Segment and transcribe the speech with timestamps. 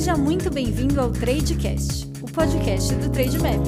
[0.00, 3.60] Seja muito bem-vindo ao Tradecast, o podcast do Trademap.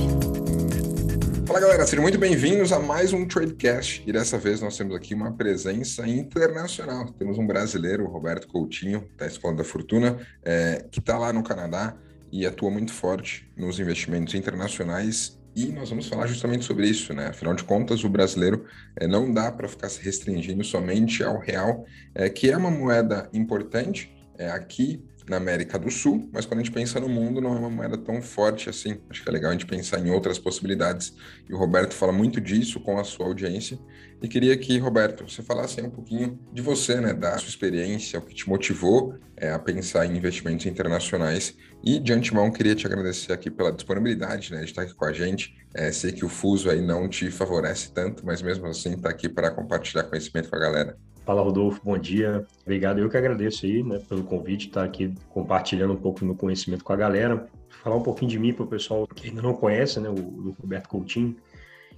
[1.46, 5.12] Fala galera, sejam muito bem-vindos a mais um Tradecast e dessa vez nós temos aqui
[5.12, 7.12] uma presença internacional.
[7.18, 11.94] Temos um brasileiro, Roberto Coutinho, da Escola da Fortuna, é, que está lá no Canadá
[12.32, 17.26] e atua muito forte nos investimentos internacionais e nós vamos falar justamente sobre isso, né?
[17.26, 18.64] Afinal de contas, o brasileiro
[18.96, 23.28] é, não dá para ficar se restringindo somente ao real, é, que é uma moeda
[23.34, 27.54] importante é, aqui na América do Sul, mas quando a gente pensa no mundo, não
[27.54, 29.00] é uma moeda tão forte assim.
[29.08, 31.14] Acho que é legal a gente pensar em outras possibilidades.
[31.48, 33.78] E o Roberto fala muito disso com a sua audiência.
[34.22, 38.22] E queria que, Roberto, você falasse um pouquinho de você, né, da sua experiência, o
[38.22, 41.56] que te motivou é, a pensar em investimentos internacionais.
[41.84, 45.12] E, de antemão, queria te agradecer aqui pela disponibilidade né, de estar aqui com a
[45.12, 45.56] gente.
[45.74, 49.28] É, sei que o fuso aí não te favorece tanto, mas mesmo assim está aqui
[49.28, 50.96] para compartilhar conhecimento com a galera.
[51.24, 52.44] Fala, Rodolfo, bom dia.
[52.62, 56.34] Obrigado, eu que agradeço aí, né, pelo convite, estar aqui compartilhando um pouco do meu
[56.34, 57.48] conhecimento com a galera.
[57.68, 60.88] Falar um pouquinho de mim para o pessoal que ainda não conhece, né, o, Roberto
[60.88, 61.36] Coutinho,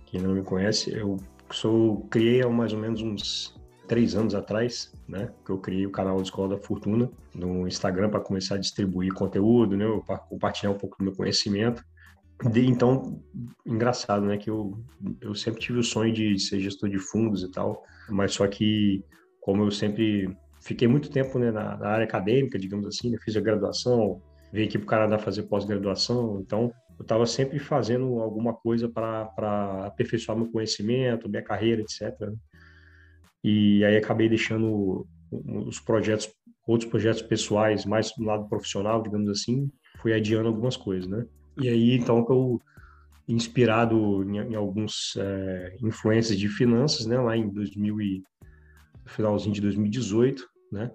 [0.04, 0.92] que ainda não me conhece.
[0.92, 1.16] Eu
[1.50, 5.90] sou, criei há mais ou menos uns três anos atrás, né, que eu criei o
[5.90, 10.78] canal Escola da Fortuna no Instagram para começar a distribuir conteúdo, né, para compartilhar um
[10.78, 11.82] pouco do meu conhecimento.
[12.50, 13.22] De, então,
[13.64, 14.78] engraçado, né, que eu,
[15.18, 19.02] eu sempre tive o sonho de ser gestor de fundos e tal, mas só que
[19.44, 23.36] como eu sempre fiquei muito tempo né, na, na, área acadêmica, digamos assim, né, fiz
[23.36, 28.54] a graduação, veio aqui para o Canadá fazer pós-graduação, então eu estava sempre fazendo alguma
[28.54, 32.18] coisa para aperfeiçoar meu conhecimento, minha carreira, etc.
[32.20, 32.34] Né.
[33.44, 36.32] E aí acabei deixando os projetos,
[36.66, 39.70] outros projetos pessoais, mais do lado profissional, digamos assim,
[40.00, 41.26] fui adiando algumas coisas, né?
[41.60, 42.58] E aí, então, eu
[43.28, 48.22] inspirado em, em alguns é, influências de finanças, né, lá em 2000 e,
[49.06, 50.90] finalzinho de 2018, né,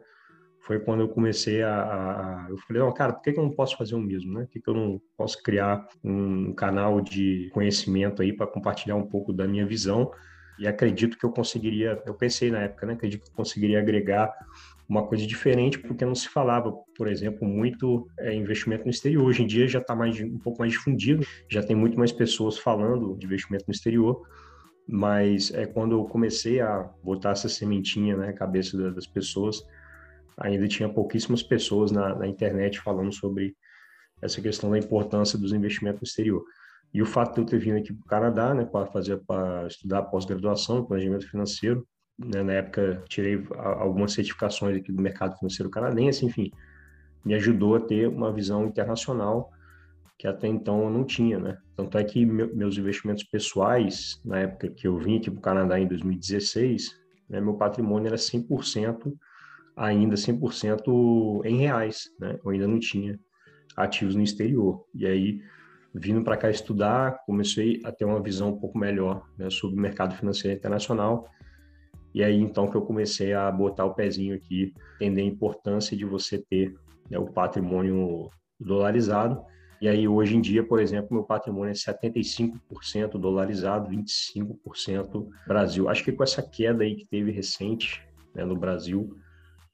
[0.70, 3.52] foi quando eu comecei a, a eu falei, oh, cara, por que, que eu não
[3.52, 4.42] posso fazer o mesmo, né?
[4.42, 9.08] Por que, que eu não posso criar um canal de conhecimento aí para compartilhar um
[9.08, 10.12] pouco da minha visão?
[10.60, 12.94] E acredito que eu conseguiria, eu pensei na época, né?
[12.94, 14.32] Acredito que eu conseguiria agregar
[14.88, 19.26] uma coisa diferente, porque não se falava, por exemplo, muito é, investimento no exterior.
[19.26, 22.60] Hoje em dia já está mais, um pouco mais difundido, já tem muito mais pessoas
[22.60, 24.22] falando de investimento no exterior,
[24.92, 29.64] mas é quando eu comecei a botar essa sementinha na cabeça das pessoas,
[30.36, 33.56] ainda tinha pouquíssimas pessoas na, na internet falando sobre
[34.20, 36.44] essa questão da importância dos investimentos no exterior.
[36.92, 39.68] E o fato de eu ter vindo aqui para o Canadá, né, para fazer, para
[39.68, 46.26] estudar pós-graduação, planejamento financeiro, né, na época tirei algumas certificações aqui do mercado financeiro canadense,
[46.26, 46.52] enfim,
[47.24, 49.52] me ajudou a ter uma visão internacional
[50.20, 51.58] que até então eu não tinha, né?
[51.76, 55.80] Tanto é que meus investimentos pessoais, na época que eu vim aqui para o Canadá
[55.80, 57.00] em 2016,
[57.30, 59.14] né, meu patrimônio era 100%,
[59.78, 62.38] ainda 100% em reais, né?
[62.44, 63.18] Eu ainda não tinha
[63.78, 64.86] ativos no exterior.
[64.94, 65.42] E aí,
[65.96, 69.82] vindo para cá estudar, comecei a ter uma visão um pouco melhor né, sobre o
[69.82, 71.28] mercado financeiro internacional
[72.14, 76.06] e aí então que eu comecei a botar o pezinho aqui, entender a importância de
[76.06, 76.74] você ter
[77.10, 79.42] né, o patrimônio dolarizado.
[79.82, 85.88] E aí hoje em dia, por exemplo, meu patrimônio é 75% dolarizado, 25% Brasil.
[85.88, 88.04] Acho que com essa queda aí que teve recente
[88.36, 89.18] né, no Brasil,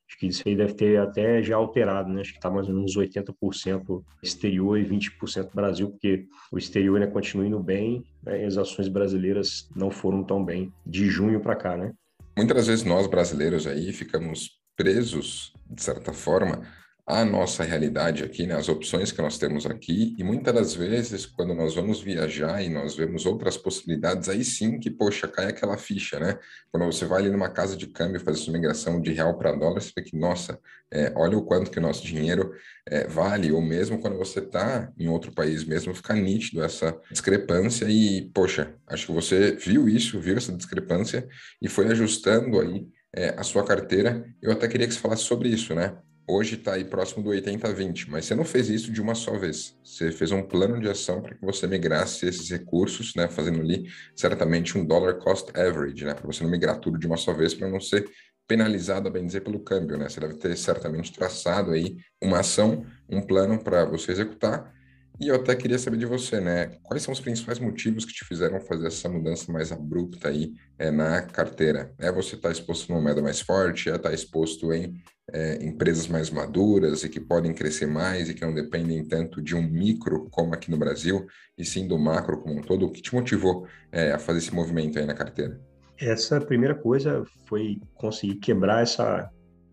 [0.08, 2.22] acho que isso aí deve ter até já alterado, né?
[2.22, 7.12] Acho que está mais ou menos 80% exterior e 20% Brasil, porque o exterior ainda
[7.12, 11.56] continua indo bem, né, e as ações brasileiras não foram tão bem de junho para
[11.56, 11.94] cá, né?
[12.38, 16.62] Muitas vezes nós brasileiros aí ficamos presos, de certa forma,
[17.08, 21.26] à nossa realidade aqui, né, as opções que nós temos aqui, e muitas das vezes,
[21.26, 25.78] quando nós vamos viajar e nós vemos outras possibilidades, aí sim que, poxa, cai aquela
[25.78, 26.40] ficha, né?
[26.72, 29.82] Quando você vai ali numa casa de câmbio fazer sua migração de real para dólar,
[29.82, 30.60] você vê que, nossa,
[30.92, 32.52] é, olha o quanto que o nosso dinheiro
[32.88, 37.86] é, vale, ou mesmo quando você está em outro país mesmo, fica nítido essa discrepância
[37.88, 41.28] e, poxa, acho que você viu isso, viu essa discrepância
[41.62, 44.26] e foi ajustando aí é, a sua carteira.
[44.42, 45.96] Eu até queria que você falasse sobre isso, né?
[46.28, 49.78] Hoje está aí próximo do 80-20, mas você não fez isso de uma só vez.
[49.84, 53.88] Você fez um plano de ação para que você migrasse esses recursos, né, fazendo ali
[54.16, 57.54] certamente um dollar cost average, né, para você não migrar tudo de uma só vez
[57.54, 58.10] para não ser
[58.48, 60.08] penalizado, a bem dizer, pelo câmbio, né?
[60.08, 64.72] Você deve ter certamente traçado aí uma ação, um plano para você executar
[65.20, 66.78] e eu até queria saber de você, né?
[66.84, 70.92] Quais são os principais motivos que te fizeram fazer essa mudança mais abrupta aí é,
[70.92, 71.94] na carteira?
[72.00, 73.90] É você estar tá exposto numa moeda mais forte?
[73.90, 74.94] É estar tá exposto em
[75.32, 79.56] é, empresas mais maduras e que podem crescer mais e que não dependem tanto de
[79.56, 81.26] um micro como aqui no Brasil,
[81.58, 82.86] e sim do macro como um todo?
[82.86, 85.60] O que te motivou é, a fazer esse movimento aí na carteira?
[85.98, 89.30] Essa primeira coisa foi conseguir quebrar essa,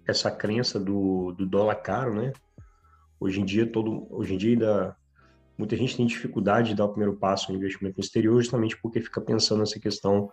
[0.07, 2.33] essa crença do, do dólar caro, né?
[3.19, 4.97] Hoje em dia, todo, hoje em dia ainda,
[5.57, 9.01] muita gente tem dificuldade de dar o primeiro passo no investimento no exterior, justamente porque
[9.01, 10.31] fica pensando nessa questão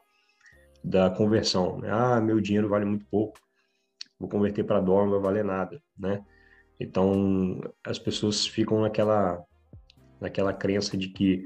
[0.84, 1.78] da conversão.
[1.80, 1.90] Né?
[1.92, 3.40] Ah, meu dinheiro vale muito pouco,
[4.20, 6.24] vou converter para dólar, não vai valer nada, né?
[6.80, 9.44] Então, as pessoas ficam naquela,
[10.20, 11.44] naquela crença de que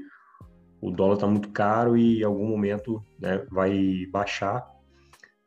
[0.80, 4.64] o dólar está muito caro e em algum momento né, vai baixar,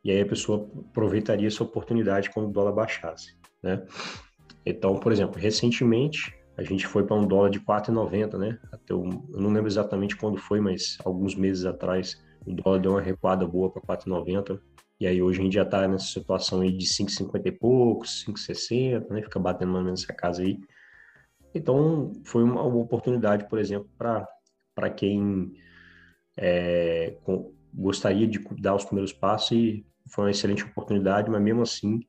[0.03, 3.85] e aí a pessoa aproveitaria essa oportunidade quando o dólar baixasse, né?
[4.65, 8.59] Então, por exemplo, recentemente a gente foi para um dólar de 4,90, né?
[8.71, 13.01] Até eu não lembro exatamente quando foi, mas alguns meses atrás o dólar deu uma
[13.01, 14.59] recuada boa para 4,90.
[14.99, 19.07] E aí hoje a gente já está nessa situação aí de 5,50 e poucos, 5,60,
[19.11, 19.21] né?
[19.21, 20.59] Fica batendo mais ou menos essa casa aí.
[21.53, 25.53] Então foi uma, uma oportunidade, por exemplo, para quem
[26.35, 31.61] é, com, gostaria de dar os primeiros passos e foi uma excelente oportunidade, mas mesmo
[31.61, 31.99] assim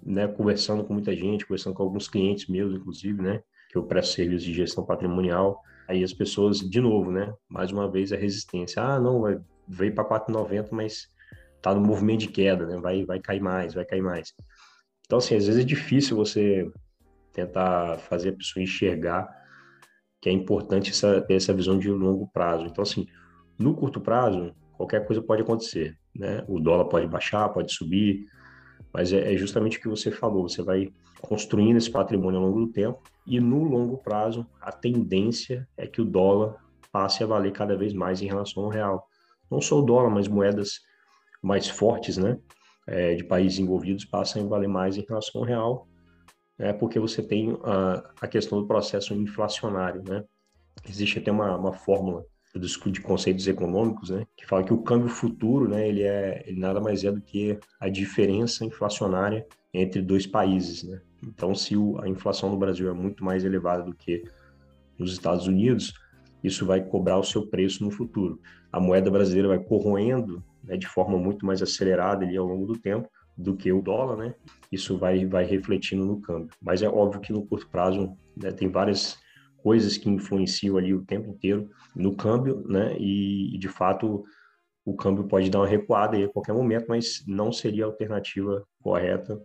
[0.00, 4.14] né, conversando com muita gente, conversando com alguns clientes meus, inclusive, né, que eu presto
[4.14, 8.82] serviço de gestão patrimonial, aí as pessoas, de novo, né, mais uma vez a resistência,
[8.82, 11.08] ah, não, vai, veio para 4,90, mas
[11.62, 14.34] tá no movimento de queda, né, vai, vai cair mais, vai cair mais.
[15.06, 16.70] Então, assim, às vezes é difícil você
[17.32, 19.28] tentar fazer a pessoa enxergar
[20.20, 22.66] que é importante essa, ter essa visão de longo prazo.
[22.66, 23.08] Então, assim,
[23.58, 26.44] no curto prazo, qualquer coisa pode acontecer, né?
[26.46, 28.26] O dólar pode baixar, pode subir,
[28.92, 30.92] mas é, é justamente o que você falou, você vai
[31.22, 36.00] construindo esse patrimônio ao longo do tempo e no longo prazo a tendência é que
[36.00, 36.56] o dólar
[36.90, 39.08] passe a valer cada vez mais em relação ao real.
[39.50, 40.80] Não só o dólar, mas moedas
[41.42, 42.38] mais fortes, né,
[42.86, 45.88] é, de países envolvidos passam a valer mais em relação ao real,
[46.58, 50.24] né, porque você tem a, a questão do processo inflacionário, né.
[50.88, 52.24] Existe até uma, uma fórmula
[52.54, 56.80] de conceitos econômicos, né, que fala que o câmbio futuro, né, ele é ele nada
[56.80, 61.00] mais é do que a diferença inflacionária entre dois países, né?
[61.22, 64.24] Então, se a inflação no Brasil é muito mais elevada do que
[64.98, 65.94] nos Estados Unidos,
[66.42, 68.40] isso vai cobrar o seu preço no futuro.
[68.72, 72.78] A moeda brasileira vai corroendo né, de forma muito mais acelerada ali ao longo do
[72.78, 74.34] tempo do que o dólar, né?
[74.70, 76.50] Isso vai vai refletindo no câmbio.
[76.60, 79.18] Mas é óbvio que no curto prazo né, tem várias
[79.62, 82.96] coisas que influenciam ali o tempo inteiro no câmbio, né?
[82.98, 84.24] E, de fato
[84.84, 88.66] o câmbio pode dar uma recuada aí a qualquer momento, mas não seria a alternativa
[88.82, 89.40] correta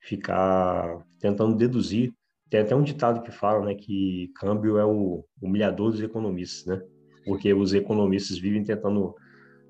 [0.00, 2.12] ficar tentando deduzir.
[2.48, 6.84] Tem até um ditado que fala, né, que câmbio é o humilhador dos economistas, né?
[7.24, 9.14] Porque os economistas vivem tentando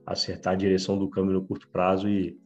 [0.06, 2.38] acertar a direção do câmbio no curto prazo e,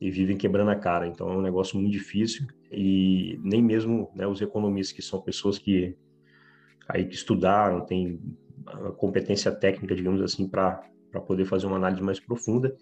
[0.00, 1.06] e vivem quebrando a cara.
[1.06, 5.58] Então é um negócio muito difícil e nem mesmo né, os economistas que são pessoas
[5.58, 5.96] que
[6.88, 8.20] aí que estudaram, tem
[8.96, 10.82] competência técnica, digamos assim, para
[11.26, 12.76] poder fazer uma análise mais profunda.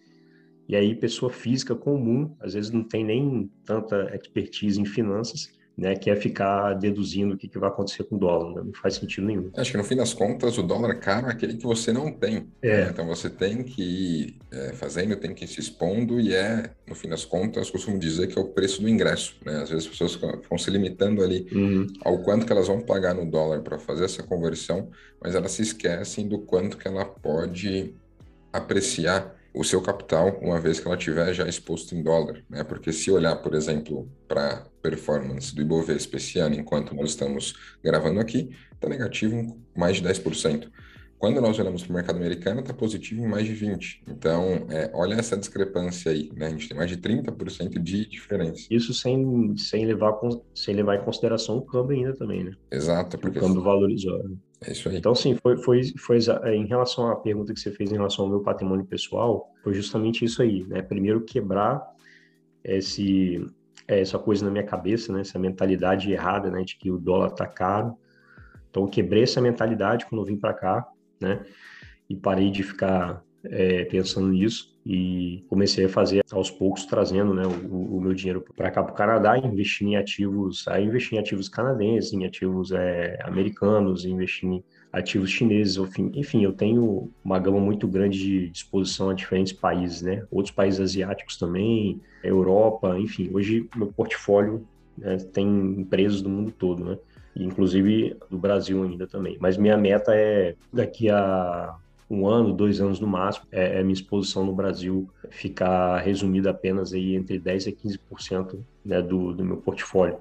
[0.68, 5.96] E aí, pessoa física comum, às vezes não tem nem tanta expertise em finanças, né,
[5.96, 8.62] que é ficar deduzindo o que, que vai acontecer com o dólar, né?
[8.64, 9.50] não faz sentido nenhum.
[9.56, 12.46] Acho que no fim das contas o dólar caro é aquele que você não tem.
[12.62, 12.84] É.
[12.84, 12.90] Né?
[12.90, 16.94] Então você tem que ir é, fazendo, tem que ir se expondo e é, no
[16.94, 19.36] fim das contas, costumo dizer que é o preço do ingresso.
[19.44, 19.62] Né?
[19.62, 21.86] Às vezes as pessoas ficam se limitando ali uhum.
[22.04, 24.90] ao quanto que elas vão pagar no dólar para fazer essa conversão,
[25.20, 27.96] mas elas se esquecem do quanto que ela pode
[28.52, 32.64] apreciar o seu capital, uma vez que ela tiver já exposto em dólar, né?
[32.64, 38.18] Porque se olhar, por exemplo, para performance do Ibovespa esse ano, enquanto nós estamos gravando
[38.18, 40.68] aqui, está negativo em mais de 10%.
[41.16, 44.00] Quando nós olhamos para o mercado americano, está positivo em mais de 20%.
[44.08, 46.48] Então, é, olha essa discrepância aí, né?
[46.48, 48.66] A gente tem mais de 30% de diferença.
[48.68, 50.18] Isso sem, sem, levar,
[50.54, 52.52] sem levar em consideração o câmbio ainda também, né?
[52.70, 53.16] Exato.
[53.16, 54.20] Porque o câmbio valorizou.
[54.66, 54.96] É isso aí.
[54.96, 58.24] Então, sim, foi, foi, foi é, em relação à pergunta que você fez em relação
[58.24, 60.80] ao meu patrimônio pessoal, foi justamente isso aí, né?
[60.80, 61.82] Primeiro, quebrar
[62.62, 63.44] esse,
[63.86, 65.20] é, essa coisa na minha cabeça, né?
[65.20, 66.62] Essa mentalidade errada, né?
[66.62, 67.96] De que o dólar tá caro.
[68.70, 70.88] Então, quebrei essa mentalidade quando eu vim para cá,
[71.20, 71.44] né?
[72.08, 77.42] E parei de ficar é, pensando nisso e comecei a fazer aos poucos trazendo né,
[77.46, 81.20] o, o meu dinheiro para cá para o Canadá, investir em ativos, aí investir em
[81.20, 85.76] ativos canadenses, em ativos é, americanos, investir em ativos chineses,
[86.14, 90.24] enfim, eu tenho uma gama muito grande de disposição a diferentes países, né?
[90.30, 94.64] Outros países asiáticos também, Europa, enfim, hoje meu portfólio
[94.96, 96.98] né, tem empresas do mundo todo, né?
[97.34, 99.36] Inclusive do Brasil ainda também.
[99.40, 101.74] Mas minha meta é daqui a
[102.14, 106.92] um ano, dois anos no máximo, é, é minha exposição no Brasil ficar resumida apenas
[106.92, 110.18] aí entre 10% a 15% né, do, do meu portfólio.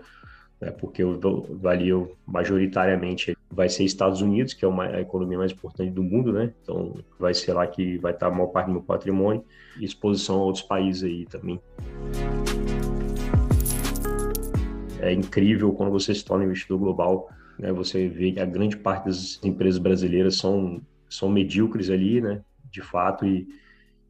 [0.60, 1.20] Né, porque eu
[1.62, 6.34] valio majoritariamente vai ser Estados Unidos, que é uma, a economia mais importante do mundo,
[6.34, 6.52] né?
[6.64, 9.44] Então vai ser lá que vai estar a maior parte do meu patrimônio
[9.80, 11.62] e exposição a outros países aí também.
[15.04, 17.72] é incrível quando você se torna investidor global, né?
[17.74, 20.82] Você vê que a grande parte das empresas brasileiras são,
[21.16, 22.42] são medíocres ali, né?
[22.72, 23.48] De fato, e,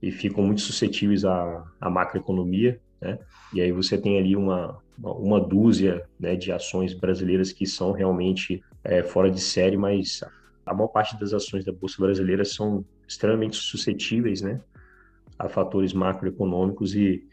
[0.01, 3.19] e ficam muito suscetíveis à, à macroeconomia, né?
[3.53, 8.63] E aí você tem ali uma, uma dúzia né, de ações brasileiras que são realmente
[8.83, 10.23] é, fora de série, mas
[10.65, 14.61] a maior parte das ações da Bolsa Brasileira são extremamente suscetíveis né,
[15.37, 17.27] a fatores macroeconômicos e,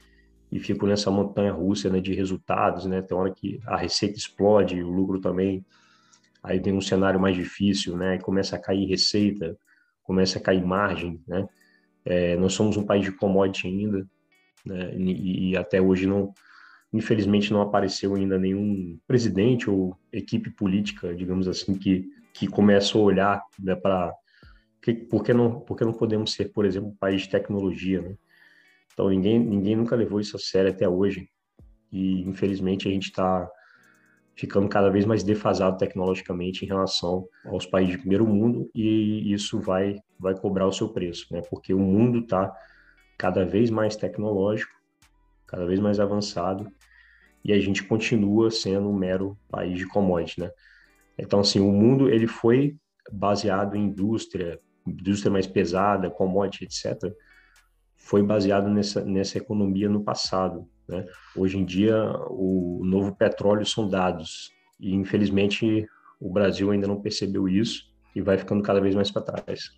[0.50, 2.86] e ficam nessa montanha russa né, de resultados.
[2.86, 3.00] Né?
[3.00, 5.64] Tem hora que a receita explode, o lucro também,
[6.42, 8.18] aí vem um cenário mais difícil, né?
[8.18, 9.56] começa a cair receita,
[10.02, 11.23] começa a cair margem.
[11.26, 11.49] Né?
[12.04, 14.06] É, nós somos um país de commodity ainda,
[14.64, 14.94] né?
[14.97, 16.32] e, e até hoje não
[16.92, 23.00] Infelizmente não apareceu ainda nenhum presidente ou equipe política, digamos assim, que, que começa a
[23.00, 24.12] olhar né, para
[25.09, 28.16] por, que não, por que não podemos ser, por exemplo, um país de tecnologia, né?
[28.92, 31.28] Então ninguém, ninguém nunca levou isso a sério até hoje
[31.92, 33.49] e infelizmente a gente está
[34.40, 39.61] ficando cada vez mais defasado tecnologicamente em relação aos países de primeiro mundo e isso
[39.61, 41.40] vai vai cobrar o seu preço, né?
[41.49, 42.52] Porque o mundo está
[43.16, 44.80] cada vez mais tecnológico
[45.50, 46.70] cada vez mais avançado,
[47.44, 50.50] e a gente continua sendo um mero país de commodity, né?
[51.18, 52.76] Então, assim, o mundo ele foi
[53.11, 57.12] baseado em indústria, indústria mais pesada, commodity, etc.,
[57.97, 60.68] foi baseado nessa, nessa economia no passado.
[60.90, 61.06] Né?
[61.37, 61.94] Hoje em dia,
[62.28, 65.87] o novo petróleo são dados, e infelizmente
[66.20, 69.70] o Brasil ainda não percebeu isso e vai ficando cada vez mais para trás.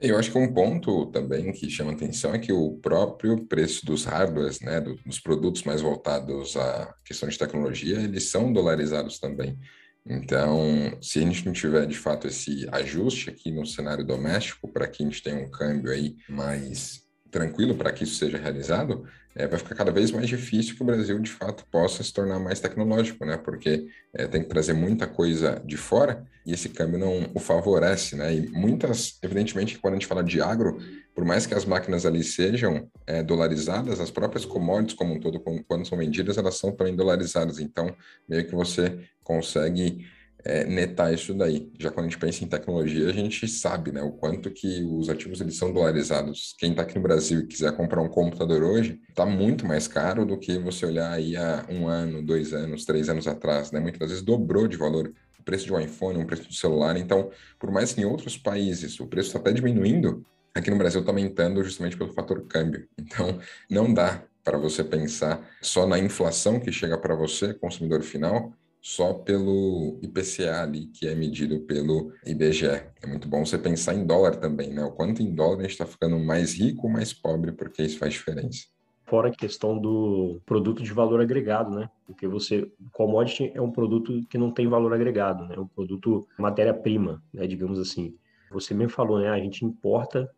[0.00, 4.04] Eu acho que um ponto também que chama atenção é que o próprio preço dos
[4.04, 9.56] hardwares, né, dos produtos mais voltados à questão de tecnologia, eles são dolarizados também.
[10.04, 14.88] Então, se a gente não tiver de fato esse ajuste aqui no cenário doméstico, para
[14.88, 17.01] que a gente tenha um câmbio aí mais
[17.32, 20.84] tranquilo para que isso seja realizado, é, vai ficar cada vez mais difícil que o
[20.84, 23.38] Brasil, de fato, possa se tornar mais tecnológico, né?
[23.38, 28.14] Porque é, tem que trazer muita coisa de fora e esse câmbio não o favorece,
[28.14, 28.34] né?
[28.34, 30.78] E muitas, evidentemente, quando a gente fala de agro,
[31.14, 35.40] por mais que as máquinas ali sejam é, dolarizadas, as próprias commodities como um todo,
[35.40, 37.58] quando são vendidas, elas são também dolarizadas.
[37.58, 37.96] Então,
[38.28, 40.04] meio que você consegue
[40.44, 41.70] é, netar isso daí.
[41.78, 45.08] Já quando a gente pensa em tecnologia, a gente sabe, né, o quanto que os
[45.08, 46.54] ativos eles são dolarizados.
[46.58, 50.24] Quem está aqui no Brasil e quiser comprar um computador hoje, está muito mais caro
[50.24, 53.80] do que você olhar aí há um ano, dois anos, três anos atrás, né?
[53.80, 56.96] Muitas vezes dobrou de valor o preço de um iPhone, o preço do celular.
[56.96, 61.00] Então, por mais que em outros países o preço está até diminuindo, aqui no Brasil
[61.00, 62.86] está aumentando justamente pelo fator câmbio.
[62.98, 68.52] Então, não dá para você pensar só na inflação que chega para você, consumidor final,
[68.82, 72.66] só pelo IPCA ali, que é medido pelo IBGE.
[73.00, 74.84] É muito bom você pensar em dólar também, né?
[74.84, 78.00] O quanto em dólar a gente está ficando mais rico ou mais pobre, porque isso
[78.00, 78.66] faz diferença.
[79.06, 81.88] Fora a questão do produto de valor agregado, né?
[82.04, 85.54] Porque você, commodity é um produto que não tem valor agregado, né?
[85.56, 87.46] É um produto matéria-prima, né?
[87.46, 88.16] Digamos assim.
[88.50, 89.28] Você mesmo falou, né?
[89.28, 90.28] A gente importa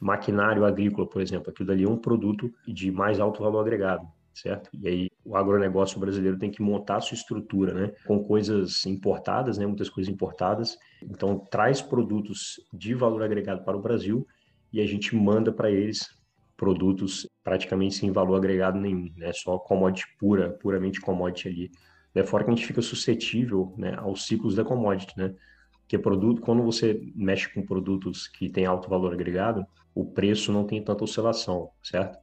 [0.00, 1.50] maquinário agrícola, por exemplo.
[1.50, 4.70] Aquilo dali é um produto de mais alto valor agregado certo?
[4.72, 7.92] E aí o agronegócio brasileiro tem que montar sua estrutura, né?
[8.06, 9.66] Com coisas importadas, né?
[9.66, 10.76] Muitas coisas importadas.
[11.02, 14.26] Então traz produtos de valor agregado para o Brasil
[14.72, 16.08] e a gente manda para eles
[16.56, 19.32] produtos praticamente sem valor agregado nenhum, né?
[19.32, 21.70] Só commodity pura, puramente commodity ali.
[22.14, 25.34] De fora que a gente fica suscetível, né, aos ciclos da commodity, né?
[25.80, 30.64] Porque produto, quando você mexe com produtos que têm alto valor agregado, o preço não
[30.64, 32.18] tem tanta oscilação, certo?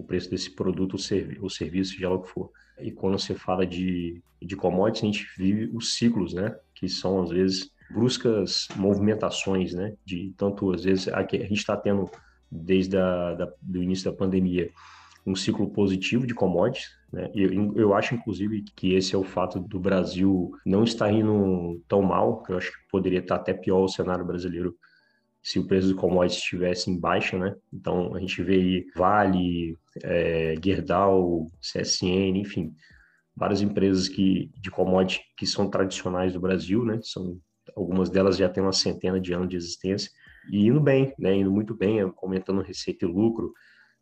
[0.00, 2.50] O preço desse produto ou, servi ou serviço, seja lá o que for.
[2.80, 6.56] E quando você fala de, de commodities, a gente vive os ciclos, né?
[6.74, 9.94] Que são, às vezes, bruscas movimentações, né?
[10.04, 12.10] De tanto, às vezes, a, a gente está tendo,
[12.50, 12.96] desde
[13.60, 14.70] do início da pandemia,
[15.26, 17.30] um ciclo positivo de commodities, né?
[17.34, 22.00] Eu, eu acho, inclusive, que esse é o fato do Brasil não estar indo tão
[22.00, 24.74] mal, que eu acho que poderia estar até pior o cenário brasileiro
[25.42, 27.56] se o preço do commodities estivesse em baixa, né?
[27.72, 32.74] Então a gente vê aí Vale, é, Gerdau, CSN, enfim,
[33.34, 37.00] várias empresas que de commodities que são tradicionais do Brasil, né?
[37.02, 37.38] São
[37.74, 40.10] algumas delas já têm uma centena de anos de existência
[40.50, 41.34] e indo bem, né?
[41.34, 43.52] Indo muito bem, aumentando receita e lucro.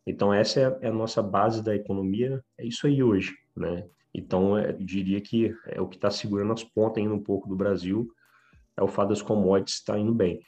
[0.05, 3.85] Então essa é, é a nossa base da economia, é isso aí hoje, né?
[4.13, 7.55] Então eu diria que é o que está segurando as pontas ainda um pouco do
[7.55, 8.09] Brasil
[8.79, 10.39] é o fato das commodities estar tá indo bem.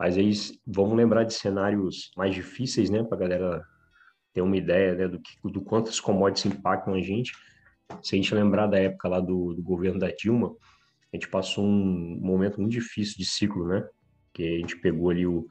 [0.00, 0.32] Mas aí
[0.66, 3.64] vamos lembrar de cenários mais difíceis, né, para a galera
[4.32, 7.32] ter uma ideia né, do, que, do quanto as commodities impactam a gente.
[8.02, 10.56] Se a gente lembrar da época lá do, do governo da Dilma,
[11.12, 13.86] a gente passou um momento muito difícil de ciclo, né?
[14.32, 15.46] Que a gente pegou ali o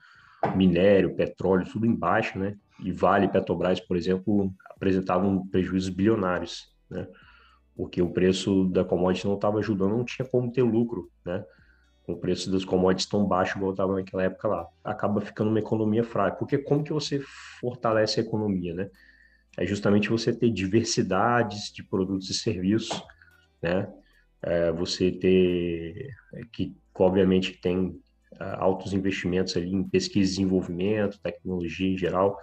[0.56, 2.58] minério, petróleo, tudo embaixo, né?
[2.82, 7.08] E Vale e Petrobras, por exemplo, apresentavam prejuízos bilionários, né?
[7.76, 11.46] porque o preço da commodity não estava ajudando, não tinha como ter lucro, né?
[12.12, 14.68] O preço das commodities tão baixo igual estava naquela época lá.
[14.84, 17.22] Acaba ficando uma economia fraca, porque como que você
[17.60, 18.90] fortalece a economia, né?
[19.58, 23.04] É justamente você ter diversidades de produtos e serviços,
[23.62, 23.88] né?
[24.42, 28.00] É você ter, é, que obviamente tem
[28.40, 32.38] é, altos investimentos ali em pesquisa e desenvolvimento, tecnologia em geral,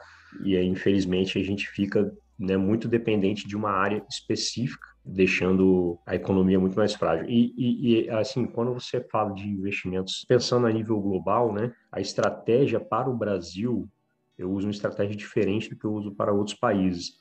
[0.44, 6.16] e aí, infelizmente, a gente fica né, muito dependente de uma área específica, deixando a
[6.16, 7.26] economia muito mais frágil.
[7.28, 12.00] E, e, e, assim, quando você fala de investimentos, pensando a nível global, né, a
[12.00, 13.88] estratégia para o Brasil,
[14.36, 17.20] eu uso uma estratégia diferente do que eu uso para outros países.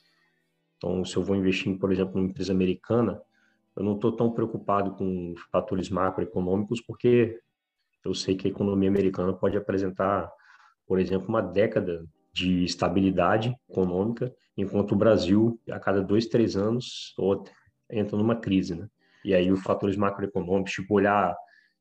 [0.76, 3.22] Então, se eu vou investir, por exemplo, numa empresa americana,
[3.76, 7.40] eu não estou tão preocupado com fatores macroeconômicos, porque
[8.04, 10.30] eu sei que a economia americana pode apresentar,
[10.86, 17.14] por exemplo, uma década de estabilidade econômica, enquanto o Brasil, a cada dois, três anos,
[17.90, 18.88] entra numa crise, né?
[19.24, 21.36] E aí os fatores macroeconômicos, tipo olhar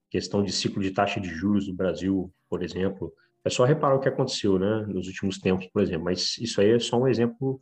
[0.10, 4.00] questão de ciclo de taxa de juros do Brasil, por exemplo, é só reparar o
[4.00, 6.06] que aconteceu, né, nos últimos tempos, por exemplo.
[6.06, 7.62] Mas isso aí é só um exemplo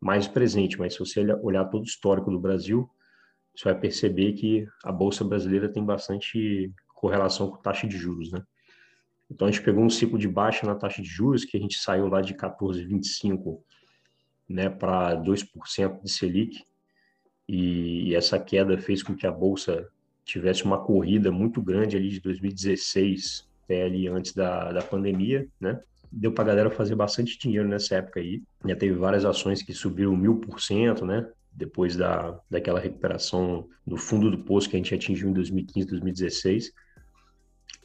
[0.00, 0.78] mais presente.
[0.78, 2.88] Mas se você olhar todo o histórico do Brasil,
[3.54, 8.42] você vai perceber que a bolsa brasileira tem bastante correlação com taxa de juros, né?
[9.30, 11.78] Então a gente pegou um ciclo de baixa na taxa de juros, que a gente
[11.78, 13.60] saiu lá de 14,25
[14.48, 16.64] né, para 2% de Selic,
[17.48, 19.88] e, essa queda fez com que a bolsa
[20.24, 25.80] tivesse uma corrida muito grande ali de 2016 até ali antes da, da pandemia, né?
[26.10, 28.42] Deu para a galera fazer bastante dinheiro nessa época aí.
[28.64, 31.30] Já teve várias ações que subiram mil por cento, né?
[31.52, 36.72] Depois da, daquela recuperação do fundo do poço que a gente atingiu em 2015, 2016.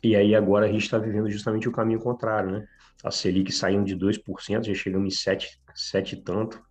[0.01, 2.67] E aí agora a gente está vivendo justamente o caminho contrário, né?
[3.03, 6.61] A Selic saindo de 2%, já chegamos em 7, 7 e tanto,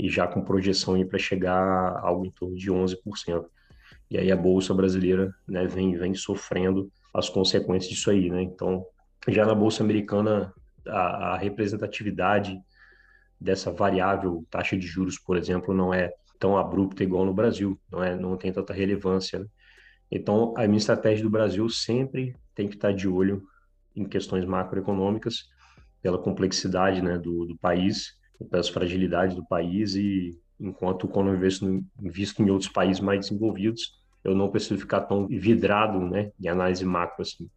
[0.00, 3.44] e já com projeção para chegar a algo em torno de 11%.
[4.10, 8.42] E aí a Bolsa brasileira né, vem, vem sofrendo as consequências disso aí, né?
[8.42, 8.86] Então,
[9.28, 10.54] já na Bolsa americana,
[10.86, 12.58] a, a representatividade
[13.38, 18.02] dessa variável taxa de juros, por exemplo, não é tão abrupta igual no Brasil, não,
[18.02, 19.46] é, não tem tanta relevância, né?
[20.10, 23.46] Então, a minha estratégia do Brasil sempre tem que estar de olho
[23.94, 25.44] em questões macroeconômicas,
[26.02, 31.82] pela complexidade né, do, do país, pelas fragilidades do país e enquanto quando eu investo,
[32.00, 36.84] invisto em outros países mais desenvolvidos, eu não preciso ficar tão vidrado né, em análise
[36.84, 37.48] macro assim.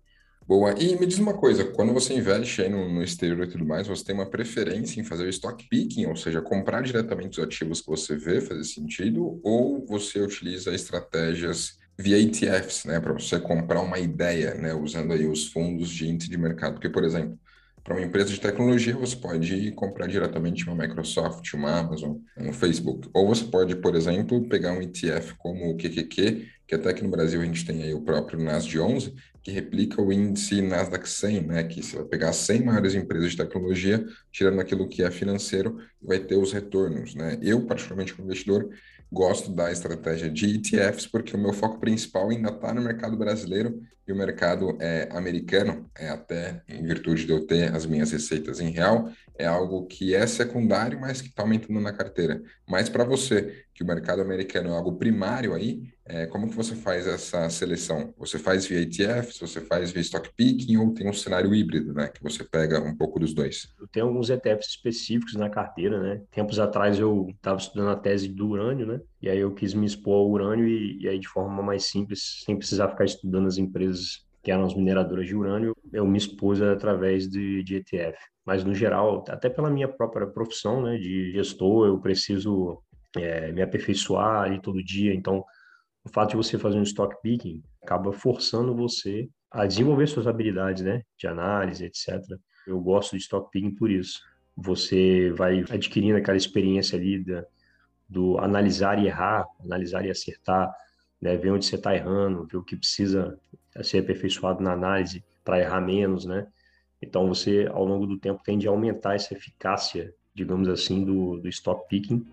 [0.46, 0.74] Boa.
[0.74, 3.88] E me diz uma coisa, quando você investe aí no, no, exterior e tudo mais,
[3.88, 7.80] você tem uma preferência em fazer o stock picking, ou seja, comprar diretamente os ativos
[7.80, 13.80] que você vê, fazer sentido, ou você utiliza estratégias via ETFs, né, para você comprar
[13.82, 16.74] uma ideia, né, usando aí os fundos de índice de mercado.
[16.74, 17.40] Porque, por exemplo,
[17.84, 23.10] para uma empresa de tecnologia, você pode comprar diretamente uma Microsoft, uma Amazon, um Facebook.
[23.14, 27.10] Ou você pode, por exemplo, pegar um ETF como o QQQ, que até aqui no
[27.10, 31.42] Brasil a gente tem aí o próprio NASD 11, que replica o índice Nasdaq 100,
[31.42, 31.64] né?
[31.66, 36.20] Que você vai pegar 100 maiores empresas de tecnologia, tirando aquilo que é financeiro, vai
[36.20, 37.38] ter os retornos, né?
[37.42, 38.70] Eu, particularmente como investidor,
[39.14, 43.80] gosto da estratégia de ETFs porque o meu foco principal ainda está no mercado brasileiro
[44.08, 48.60] e o mercado é, americano, é até em virtude de eu ter as minhas receitas
[48.60, 52.42] em real, é algo que é secundário, mas que está aumentando na carteira.
[52.68, 56.76] Mas para você, que o mercado americano é algo primário aí, é, como que você
[56.76, 58.14] faz essa seleção?
[58.18, 62.10] Você faz via ETFs, você faz via stock picking ou tem um cenário híbrido, né?
[62.10, 63.74] Que você pega um pouco dos dois?
[63.80, 66.22] Eu tenho alguns ETFs específicos na carteira, né?
[66.30, 69.02] Tempos atrás eu estava estudando a tese do urânio, né?
[69.22, 72.44] E aí eu quis me expor ao urânio e, e aí de forma mais simples,
[72.46, 76.62] sem precisar ficar estudando as empresas que eram as mineradoras de urânio, eu me expus
[76.62, 78.18] através de, de ETF.
[78.46, 82.84] Mas, no geral, até pela minha própria profissão né, de gestor, eu preciso
[83.18, 85.14] é, me aperfeiçoar ali todo dia.
[85.14, 85.44] Então,
[86.04, 90.84] o fato de você fazer um stock picking acaba forçando você a desenvolver suas habilidades,
[90.84, 92.20] né, de análise, etc.
[92.68, 94.20] Eu gosto de stock picking por isso.
[94.56, 97.46] Você vai adquirindo aquela experiência ali da,
[98.10, 100.74] do analisar e errar, analisar e acertar,
[101.22, 103.40] né, ver onde você está errando, ver o que precisa
[103.82, 106.48] ser aperfeiçoado na análise para errar menos, né?
[107.02, 111.50] Então você, ao longo do tempo, tende a aumentar essa eficácia, digamos assim, do, do
[111.50, 112.26] stock picking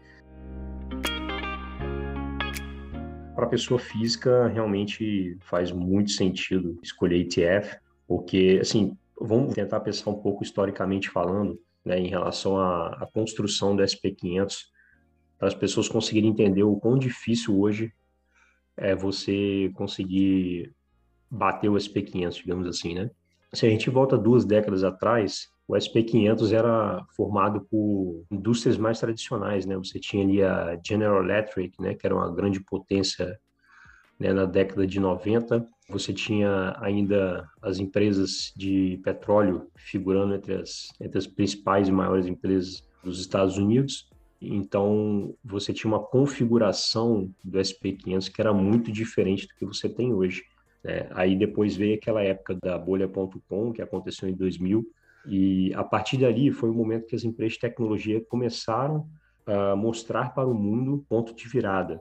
[3.35, 10.21] para pessoa física realmente faz muito sentido escolher ETF, porque assim, vamos tentar pensar um
[10.21, 14.57] pouco historicamente falando, né, em relação à, à construção do SP500,
[15.39, 17.93] para as pessoas conseguirem entender o quão difícil hoje
[18.77, 20.75] é você conseguir
[21.31, 23.11] bater o SP500, digamos assim, né?
[23.53, 29.65] Se a gente volta duas décadas atrás, o SP500 era formado por indústrias mais tradicionais,
[29.65, 29.77] né?
[29.77, 33.39] Você tinha ali a General Electric, né, que era uma grande potência
[34.19, 35.65] né, na década de 90.
[35.89, 42.27] Você tinha ainda as empresas de petróleo figurando entre as, entre as principais e maiores
[42.27, 44.11] empresas dos Estados Unidos.
[44.43, 50.13] Então, você tinha uma configuração do SP500 que era muito diferente do que você tem
[50.13, 50.43] hoje.
[50.83, 51.07] Né?
[51.13, 54.85] Aí depois veio aquela época da bolha.com, que aconteceu em 2000,
[55.27, 59.09] e a partir dali foi o momento que as empresas de tecnologia começaram
[59.47, 62.01] a mostrar para o mundo ponto de virada,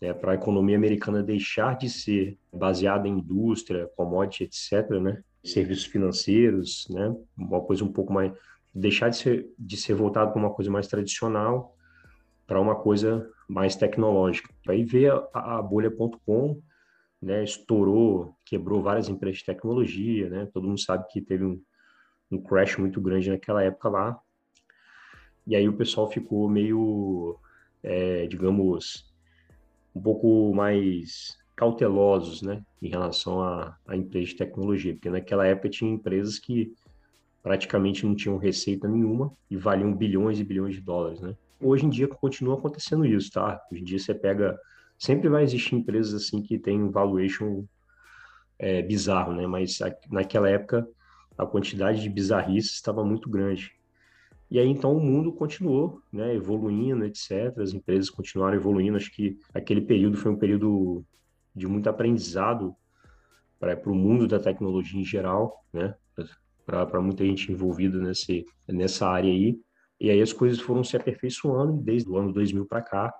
[0.00, 0.12] né?
[0.12, 5.22] para a economia americana deixar de ser baseada em indústria, commodity, etc., né?
[5.44, 7.14] serviços financeiros, né?
[7.36, 8.32] uma coisa um pouco mais
[8.74, 11.74] deixar de ser, de ser voltado para uma coisa mais tradicional
[12.48, 14.48] para uma coisa mais tecnológica.
[14.66, 16.60] Aí veio a, a bolha.com,
[17.20, 21.60] né, estourou, quebrou várias empresas de tecnologia, né, todo mundo sabe que teve um,
[22.30, 24.20] um crash muito grande naquela época lá,
[25.46, 27.38] e aí o pessoal ficou meio,
[27.82, 29.10] é, digamos,
[29.94, 35.70] um pouco mais cautelosos, né, em relação a, a empresas de tecnologia, porque naquela época
[35.70, 36.72] tinha empresas que
[37.42, 41.34] praticamente não tinham receita nenhuma e valiam bilhões e bilhões de dólares, né?
[41.60, 43.60] Hoje em dia continua acontecendo isso, tá?
[43.72, 44.56] Hoje em dia você pega,
[44.98, 47.64] sempre vai existir empresas assim que tem um valuation
[48.58, 49.46] é, bizarro, né?
[49.46, 49.78] Mas
[50.10, 50.86] naquela época
[51.38, 53.72] a quantidade de bizarrices estava muito grande.
[54.50, 57.56] E aí então o mundo continuou, né, evoluindo, etc.
[57.58, 58.96] As empresas continuaram evoluindo.
[58.96, 61.04] Acho que aquele período foi um período
[61.54, 62.74] de muito aprendizado
[63.60, 65.94] para o mundo da tecnologia em geral, né?
[66.64, 69.58] para muita gente envolvida nesse, nessa área aí.
[70.00, 73.12] E aí as coisas foram se aperfeiçoando desde o ano 2000 para cá,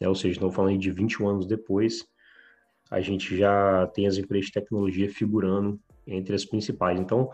[0.00, 0.08] né?
[0.08, 2.04] ou seja, estamos falando de 21 anos depois,
[2.90, 7.00] a gente já tem as empresas de tecnologia figurando entre as principais.
[7.00, 7.30] Então,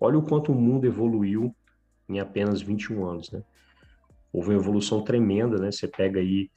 [0.00, 1.54] olha o quanto o mundo evoluiu
[2.08, 3.42] em apenas 21 anos, né?
[4.32, 5.70] Houve uma evolução tremenda, né?
[5.70, 6.50] Você pega aí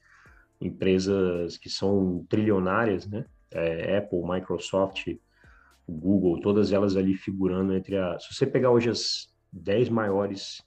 [0.62, 3.26] empresas que são trilionárias, né?
[3.52, 5.08] É, Apple, Microsoft,
[5.88, 8.18] Google, todas elas ali figurando entre a.
[8.20, 10.64] Se você pegar hoje as 10 maiores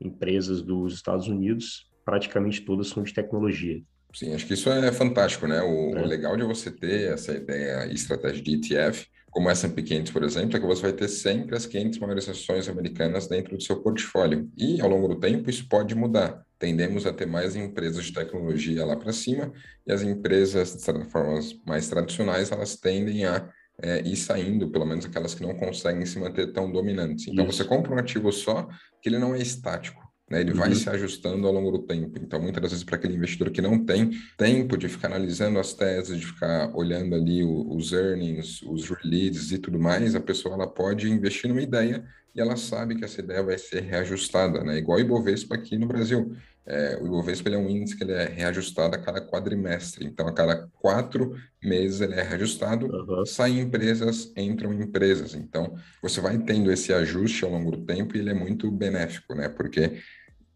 [0.00, 3.82] empresas dos Estados Unidos, praticamente todas são de tecnologia.
[4.12, 5.60] Sim, acho que isso é fantástico, né?
[5.62, 6.02] O, é.
[6.02, 10.56] o legal de você ter essa ideia estratégia de ETF, como S&P 500, por exemplo,
[10.56, 14.50] é que você vai ter sempre as 500 maiores ações americanas dentro do seu portfólio.
[14.56, 16.44] E, ao longo do tempo, isso pode mudar.
[16.58, 19.52] Tendemos a ter mais empresas de tecnologia lá para cima
[19.86, 23.48] e as empresas, de certa forma, mais tradicionais, elas tendem a
[23.82, 27.28] é, ir saindo, pelo menos aquelas que não conseguem se manter tão dominantes.
[27.28, 27.56] Então, Isso.
[27.56, 28.68] você compra um ativo só
[29.00, 29.99] que ele não é estático.
[30.30, 30.58] Né, ele uhum.
[30.58, 32.16] vai se ajustando ao longo do tempo.
[32.22, 36.20] Então, muitas vezes, para aquele investidor que não tem tempo de ficar analisando as teses,
[36.20, 41.10] de ficar olhando ali os earnings, os releases e tudo mais, a pessoa ela pode
[41.10, 44.78] investir numa ideia e ela sabe que essa ideia vai ser reajustada, né?
[44.78, 46.32] Igual o Ibovespa aqui no Brasil.
[46.64, 50.32] É, o Ibovespa é um índice que ele é reajustado a cada quadrimestre, então a
[50.32, 53.26] cada quatro meses ele é reajustado, uhum.
[53.26, 55.34] saem empresas, entram empresas.
[55.34, 59.34] Então você vai tendo esse ajuste ao longo do tempo e ele é muito benéfico,
[59.34, 59.48] né?
[59.48, 60.00] Porque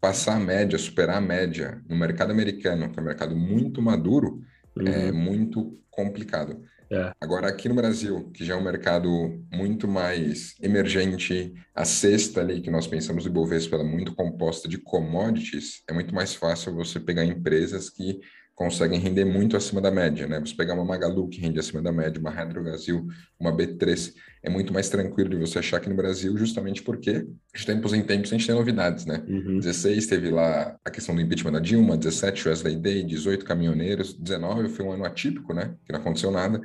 [0.05, 4.39] passar a média, superar a média no mercado americano, que é um mercado muito maduro,
[4.77, 4.87] é uhum.
[4.87, 6.61] é muito complicado.
[6.91, 7.11] É.
[7.19, 9.09] Agora, aqui no Brasil, que já é um mercado
[9.51, 14.69] muito mais emergente, a cesta ali que nós pensamos do Ibovespa, ela é muito composta
[14.69, 18.19] de commodities, é muito mais fácil você pegar empresas que
[18.55, 20.39] conseguem render muito acima da média, né?
[20.39, 23.05] Você pegar uma Magalu que rende acima da média, uma Redro Brasil,
[23.37, 27.65] uma B3, é muito mais tranquilo de você achar aqui no Brasil, justamente porque de
[27.65, 29.21] tempos em tempos a gente tem novidades, né?
[29.27, 29.59] Uhum.
[29.59, 34.69] 16 teve lá a questão do impeachment da Dilma, 17 Wesley Day, 18 caminhoneiros, 19
[34.69, 35.75] foi um ano atípico, né?
[35.85, 36.61] Que não aconteceu nada.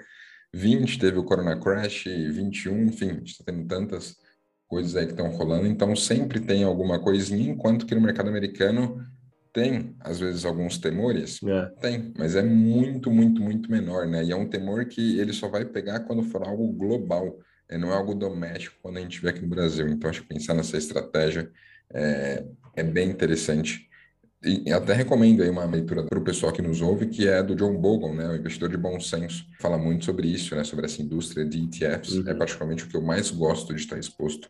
[0.55, 4.17] 20 teve o Corona Crash, 21, enfim, a gente está tendo tantas
[4.69, 9.05] coisas aí que estão rolando, então sempre tem alguma coisinha, enquanto que no mercado americano
[9.53, 11.41] tem, às vezes, alguns temores?
[11.43, 11.67] É.
[11.81, 14.25] Tem, mas é muito, muito, muito menor, né?
[14.25, 17.39] E é um temor que ele só vai pegar quando for algo global,
[17.71, 17.77] né?
[17.77, 19.89] não é algo doméstico quando a gente vê aqui no Brasil.
[19.89, 21.51] Então, acho que pensar nessa estratégia
[21.93, 22.45] é,
[22.77, 23.89] é bem interessante.
[24.43, 27.55] E até recomendo aí uma leitura para o pessoal que nos ouve, que é do
[27.55, 29.45] John Bogle, né, o investidor de bom senso.
[29.61, 32.13] Fala muito sobre isso, né, sobre essa indústria de ETFs.
[32.13, 32.25] Uhum.
[32.27, 34.49] É particularmente o que eu mais gosto de estar exposto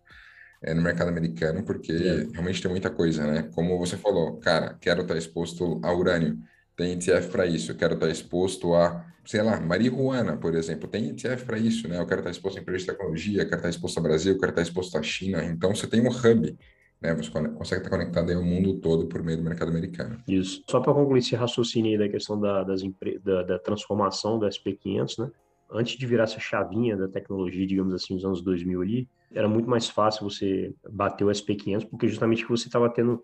[0.62, 2.28] é, no mercado americano, porque é.
[2.32, 3.48] realmente tem muita coisa, né?
[3.54, 6.38] Como você falou, cara, quero estar exposto a urânio,
[6.76, 11.44] tem ETF para isso, quero estar exposto a, sei lá, marihuana, por exemplo, tem ETF
[11.44, 11.98] para isso, né?
[11.98, 14.62] Eu quero estar exposto a empresas de tecnologia, quero estar exposto ao Brasil, quero estar
[14.62, 16.56] exposto à China, então você tem um hub
[17.00, 17.14] né?
[17.14, 20.22] Você consegue estar conectado aí ao mundo todo por meio do mercado americano.
[20.28, 20.62] Isso.
[20.68, 22.82] Só para concluir esse raciocínio aí da questão da, das
[23.24, 25.30] da, da transformação do SP500, né?
[25.72, 29.68] antes de virar essa chavinha da tecnologia, digamos assim, nos anos 2000 ali, era muito
[29.68, 33.22] mais fácil você bater o SP500, porque justamente você estava tendo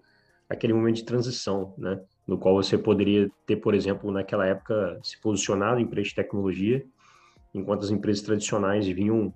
[0.49, 2.01] aquele momento de transição, né?
[2.27, 6.85] No qual você poderia ter, por exemplo, naquela época, se posicionado em empresa de tecnologia,
[7.55, 9.33] enquanto as empresas tradicionais vinham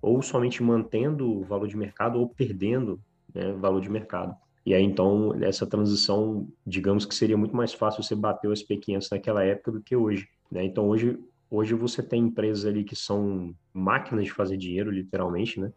[0.00, 3.00] ou somente mantendo o valor de mercado ou perdendo
[3.34, 4.34] né, valor de mercado.
[4.64, 9.08] E aí, então, essa transição, digamos que seria muito mais fácil você bater o SP500
[9.10, 10.28] naquela época do que hoje.
[10.50, 10.64] Né?
[10.64, 11.18] Então, hoje,
[11.50, 15.72] hoje você tem empresas ali que são máquinas de fazer dinheiro, literalmente, né?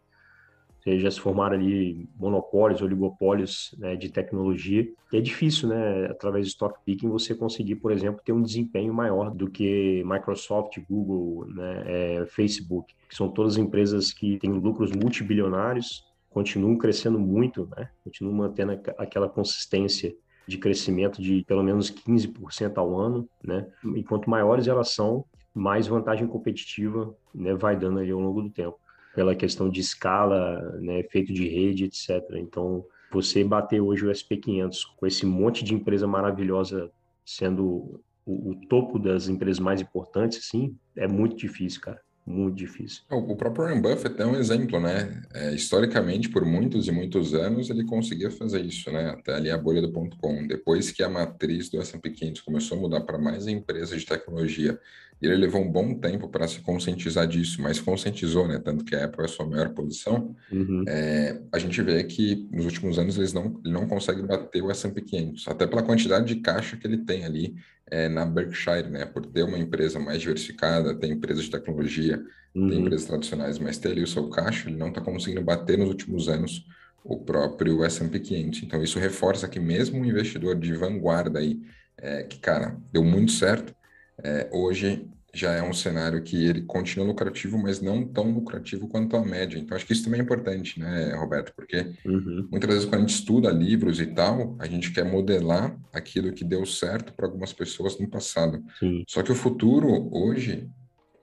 [0.84, 4.88] Já se formaram ali monopólios, oligopólios né, de tecnologia.
[5.12, 8.92] E é difícil, né, através de stock picking, você conseguir, por exemplo, ter um desempenho
[8.92, 14.90] maior do que Microsoft, Google, né, é, Facebook, que são todas empresas que têm lucros
[14.92, 20.14] multibilionários, continuam crescendo muito, né, continuam mantendo aquela consistência
[20.46, 23.64] de crescimento de pelo menos 15% ao ano, né?
[23.94, 28.50] E quanto maiores elas são, mais vantagem competitiva né, vai dando ali ao longo do
[28.50, 28.81] tempo
[29.14, 32.22] pela questão de escala, né, efeito de rede, etc.
[32.36, 36.90] Então, você bater hoje o SP500 com esse monte de empresa maravilhosa
[37.24, 43.02] sendo o, o topo das empresas mais importantes, assim, é muito difícil, cara muito difícil.
[43.10, 45.22] O próprio Warren Buffett é um exemplo, né?
[45.34, 49.10] É, historicamente, por muitos e muitos anos, ele conseguia fazer isso, né?
[49.10, 50.46] Até ali a bolha do ponto .com.
[50.46, 54.78] Depois que a matriz do S&P 500 começou a mudar para mais empresas de tecnologia,
[55.22, 58.58] ele levou um bom tempo para se conscientizar disso, mas conscientizou, né?
[58.58, 60.34] Tanto que a Apple é a sua maior posição.
[60.50, 60.84] Uhum.
[60.88, 64.70] É, a gente vê que nos últimos anos eles não, ele não consegue bater o
[64.70, 67.54] S&P 500, até pela quantidade de caixa que ele tem ali
[67.88, 69.06] é, na Berkshire, né?
[69.06, 72.20] Por ter uma empresa mais diversificada, tem empresas de tecnologia,
[72.54, 72.68] uhum.
[72.68, 75.88] tem empresas tradicionais, mas ter ali o seu caixa, ele não está conseguindo bater nos
[75.88, 76.66] últimos anos
[77.04, 78.62] o próprio S&P 500.
[78.64, 81.60] Então isso reforça que mesmo um investidor de vanguarda aí,
[81.96, 83.74] é, que cara deu muito certo,
[84.22, 89.16] é, hoje já é um cenário que ele continua lucrativo, mas não tão lucrativo quanto
[89.16, 89.58] a média.
[89.58, 91.54] Então, acho que isso também é importante, né, Roberto?
[91.56, 92.48] Porque uhum.
[92.50, 96.44] muitas vezes, quando a gente estuda livros e tal, a gente quer modelar aquilo que
[96.44, 98.62] deu certo para algumas pessoas no passado.
[98.78, 99.04] Sim.
[99.08, 100.68] Só que o futuro, hoje,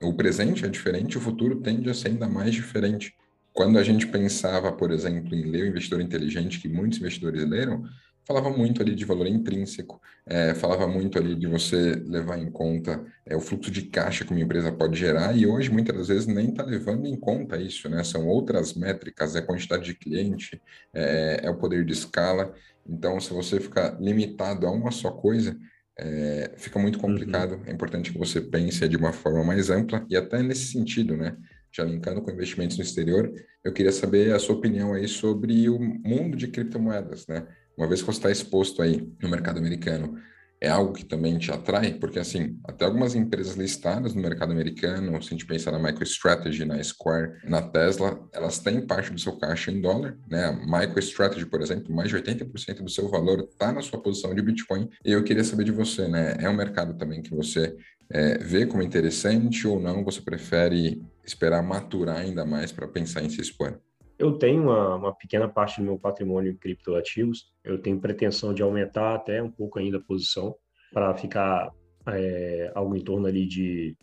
[0.02, 3.14] o presente é diferente, o futuro tende a ser ainda mais diferente.
[3.52, 7.84] Quando a gente pensava, por exemplo, em ler o Investidor Inteligente, que muitos investidores leram,
[8.30, 13.04] falava muito ali de valor intrínseco, é, falava muito ali de você levar em conta
[13.26, 16.26] é, o fluxo de caixa que uma empresa pode gerar, e hoje muitas das vezes
[16.28, 18.04] nem está levando em conta isso, né?
[18.04, 20.62] São outras métricas, é a quantidade de cliente,
[20.94, 22.54] é, é o poder de escala.
[22.88, 25.58] Então, se você ficar limitado a uma só coisa,
[25.98, 27.02] é, fica muito uhum.
[27.02, 27.54] complicado.
[27.54, 27.62] Uhum.
[27.66, 31.36] É importante que você pense de uma forma mais ampla e até nesse sentido, né?
[31.72, 33.32] Já linkando com investimentos no exterior,
[33.64, 37.44] eu queria saber a sua opinião aí sobre o mundo de criptomoedas, né?
[37.80, 40.18] Uma vez que você está exposto aí no mercado americano,
[40.60, 41.94] é algo que também te atrai?
[41.94, 46.66] Porque, assim, até algumas empresas listadas no mercado americano, se a gente pensar na MicroStrategy,
[46.66, 50.44] na Square, na Tesla, elas têm parte do seu caixa em dólar, né?
[50.44, 54.42] A MicroStrategy, por exemplo, mais de 80% do seu valor está na sua posição de
[54.42, 54.90] Bitcoin.
[55.02, 56.36] E eu queria saber de você, né?
[56.38, 57.74] É um mercado também que você
[58.10, 60.04] é, vê como interessante ou não?
[60.04, 63.80] Você prefere esperar maturar ainda mais para pensar em se expor?
[64.20, 67.54] Eu tenho uma, uma, pequena parte do meu patrimônio em criptoativos.
[67.64, 70.54] Eu tenho pretensão de aumentar até um pouco ainda a posição
[70.92, 71.70] para ficar
[72.06, 73.96] é, algo em torno ali de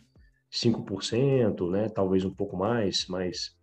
[0.52, 1.88] 5%, né?
[1.88, 3.56] talvez um pouco mais, mas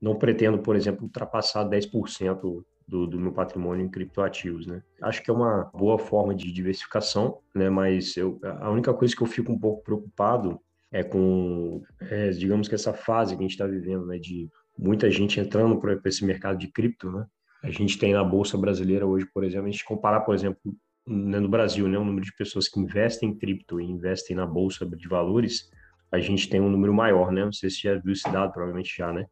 [0.00, 4.66] não pretendo, por exemplo, ultrapassar 10% do, do meu patrimônio em criptoativos.
[4.66, 4.82] Né?
[5.02, 7.68] Acho que é uma boa forma de diversificação, né?
[7.68, 10.58] mas eu, a única coisa que eu fico um pouco preocupado
[10.90, 15.10] é com, é, digamos que essa fase que a gente está vivendo, né, de muita
[15.10, 17.26] gente entrando para esse mercado de cripto, né?
[17.62, 20.60] A gente tem na bolsa brasileira hoje, por exemplo, a gente comparar, por exemplo,
[21.06, 24.46] né, no Brasil, né, o número de pessoas que investem em cripto e investem na
[24.46, 25.70] bolsa de valores,
[26.10, 27.44] a gente tem um número maior, né?
[27.44, 29.26] Não sei se já viu esse dado, provavelmente já, né?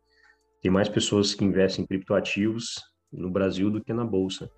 [0.63, 4.51] Tem mais pessoas que investem em criptoativos no Brasil do que na bolsa.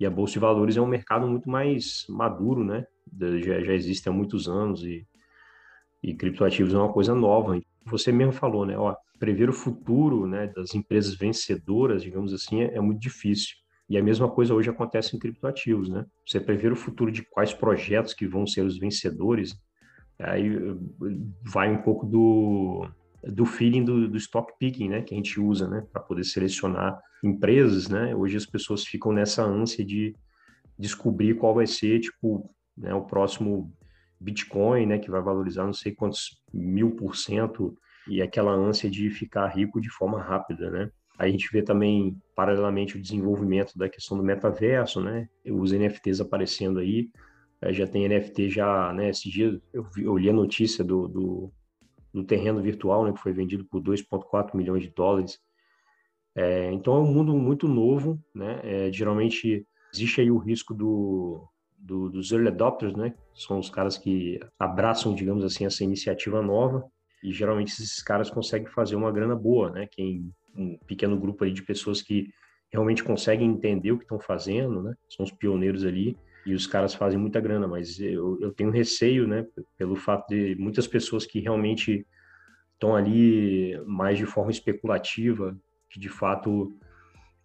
[0.00, 2.86] E a bolsa de valores é um mercado muito mais maduro, né?
[3.44, 5.06] Já, já existe há muitos anos e,
[6.04, 7.58] e criptoativos é uma coisa nova.
[7.86, 8.76] Você mesmo falou, né?
[8.76, 13.56] Ó, prever o futuro né, das empresas vencedoras, digamos assim, é, é, muito difícil.
[13.88, 16.04] E a mesma coisa hoje acontece em criptoativos, né?
[16.26, 19.56] Você prever o futuro de quais projetos que vão ser os vencedores,
[20.18, 20.50] aí
[21.42, 22.86] vai um pouco do,
[23.22, 25.02] do feeling do, do stock picking, né?
[25.02, 25.86] Que a gente usa, né?
[25.90, 28.14] Para poder selecionar empresas, né?
[28.14, 30.14] Hoje as pessoas ficam nessa ânsia de
[30.78, 33.72] descobrir qual vai ser, tipo, né, o próximo
[34.20, 34.98] Bitcoin, né?
[34.98, 37.76] Que vai valorizar não sei quantos mil por cento
[38.08, 40.90] e aquela ânsia de ficar rico de forma rápida, né?
[41.18, 45.28] A gente vê também, paralelamente, o desenvolvimento da questão do metaverso, né?
[45.46, 47.08] Os NFTs aparecendo aí,
[47.70, 49.10] já tem NFT já, né?
[49.10, 51.52] Esses dias eu, vi, eu li a notícia do, do,
[52.12, 55.38] do terreno virtual, né, que foi vendido por 2,4 milhões de dólares.
[56.36, 58.60] É, então é um mundo muito novo, né?
[58.64, 61.48] É, geralmente existe aí o risco do,
[61.84, 63.14] do, dos early adopters, né?
[63.34, 66.84] São os caras que abraçam, digamos assim, essa iniciativa nova
[67.22, 69.86] e geralmente esses caras conseguem fazer uma grana boa, né?
[69.90, 72.30] Quem um pequeno grupo aí de pessoas que
[72.72, 74.94] realmente conseguem entender o que estão fazendo, né?
[75.08, 76.16] São os pioneiros ali
[76.46, 79.46] e os caras fazem muita grana, mas eu, eu tenho receio, né?
[79.76, 82.06] Pelo fato de muitas pessoas que realmente
[82.72, 85.56] estão ali mais de forma especulativa,
[85.90, 86.76] que de fato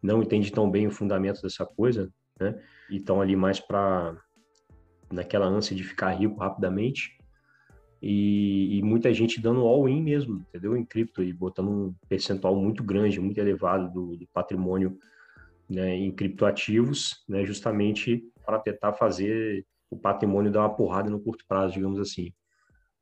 [0.02, 2.58] não entende tão bem o fundamento dessa coisa, né?
[2.90, 4.16] E estão ali mais para
[5.12, 7.18] naquela ânsia de ficar rico rapidamente.
[8.02, 10.78] E, e, muita gente dando all-in mesmo, entendeu?
[10.78, 14.98] Em cripto e botando um percentual muito grande, muito elevado do, do patrimônio
[15.70, 21.44] né, em criptoativos, né, justamente para tentar fazer o patrimônio dar uma porrada no curto
[21.48, 22.32] prazo, digamos assim.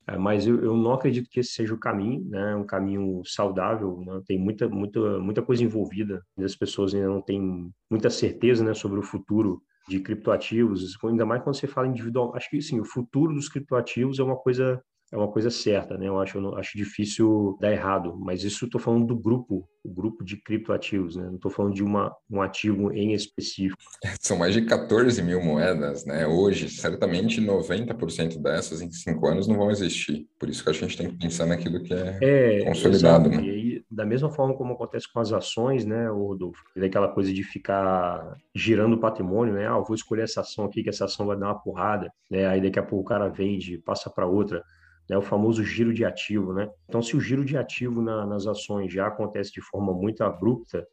[0.08, 2.56] É, mas eu, eu, não acredito que esse seja o caminho, né?
[2.56, 4.22] Um caminho saudável, né?
[4.26, 6.24] tem muita, muita, muita coisa envolvida.
[6.38, 11.42] As pessoas ainda não têm muita certeza, né, sobre o futuro de criptoativos, ainda mais
[11.44, 12.36] quando você fala individual.
[12.36, 16.08] Acho que sim, o futuro dos criptoativos é uma coisa é uma coisa certa, né?
[16.08, 20.24] Eu acho, eu acho difícil dar errado, mas isso estou falando do grupo, o grupo
[20.24, 21.26] de criptoativos, né?
[21.28, 23.82] Não estou falando de uma, um ativo em específico.
[24.20, 26.28] São mais de 14 mil moedas, né?
[26.28, 30.28] Hoje, certamente 90% dessas em cinco anos não vão existir.
[30.38, 33.42] Por isso que a gente tem que pensar naquilo que é, é consolidado, exato.
[33.42, 33.48] né?
[33.48, 36.62] E aí, da mesma forma como acontece com as ações, né, Rodolfo?
[36.76, 39.68] Daquela coisa de ficar girando o patrimônio, né?
[39.68, 42.46] Ah, eu vou escolher essa ação aqui, que essa ação vai dar uma porrada, né?
[42.46, 44.62] Aí daqui a pouco o cara vende, passa para outra
[45.10, 46.54] né, o famoso giro de ativo.
[46.54, 46.70] Né?
[46.88, 50.88] Então, se o giro de ativo na, nas ações já acontece de forma muito abrupta,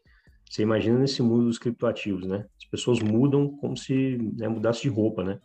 [0.49, 2.47] você imagina nesse mundo dos criptoativos, né?
[2.59, 5.41] As pessoas mudam como se né, mudasse de roupa, né?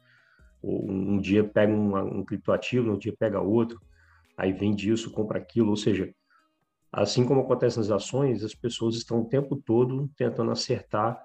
[0.61, 3.81] Um, um dia pega um, um criptoativo, no dia pega outro,
[4.37, 6.13] aí vende isso, compra aquilo, ou seja,
[6.91, 11.19] assim como acontece nas ações, as pessoas estão o tempo todo tentando acertar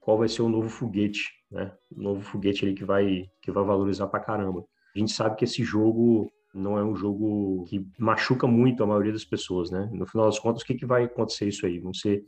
[0.00, 1.72] qual vai ser o novo foguete, né?
[1.90, 4.64] O novo foguete ali que vai que vai valorizar pra caramba.
[4.94, 9.12] A gente sabe que esse jogo não é um jogo que machuca muito a maioria
[9.12, 9.88] das pessoas, né?
[9.92, 11.78] No final das contas, o que, que vai acontecer isso aí?
[11.78, 12.24] Vão ser,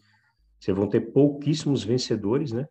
[0.68, 2.68] vão ter pouquíssimos vencedores, né?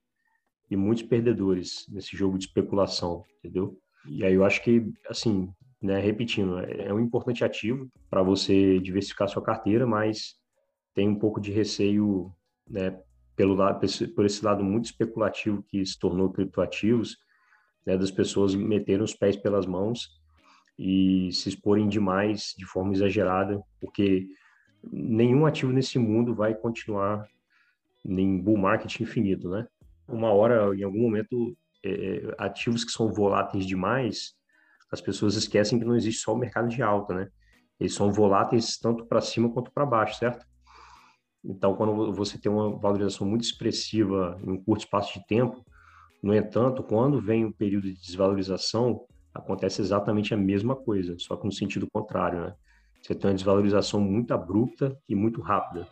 [0.69, 3.77] E muitos perdedores nesse jogo de especulação, entendeu?
[4.07, 5.49] E aí eu acho que, assim,
[5.81, 10.35] né, repetindo, é, é um importante ativo para você diversificar sua carteira, mas
[10.93, 12.31] tem um pouco de receio,
[12.69, 12.99] né,
[13.35, 17.17] pelo lado, por esse lado muito especulativo que se tornou criptoativos,
[17.85, 20.17] né, das pessoas meterem os pés pelas mãos
[20.77, 24.27] e se exporem demais de forma exagerada, porque
[24.91, 27.27] nenhum ativo nesse mundo vai continuar
[28.05, 29.67] em bull market infinito, né?
[30.07, 34.33] Uma hora, em algum momento, é, é, ativos que são voláteis demais,
[34.91, 37.27] as pessoas esquecem que não existe só o mercado de alta, né?
[37.79, 40.45] Eles são voláteis tanto para cima quanto para baixo, certo?
[41.43, 45.63] Então, quando você tem uma valorização muito expressiva em um curto espaço de tempo,
[46.21, 49.05] no entanto, quando vem um período de desvalorização,
[49.37, 52.53] acontece exatamente a mesma coisa, só no sentido contrário, né?
[53.01, 55.87] Você tem uma desvalorização muito abrupta e muito rápida.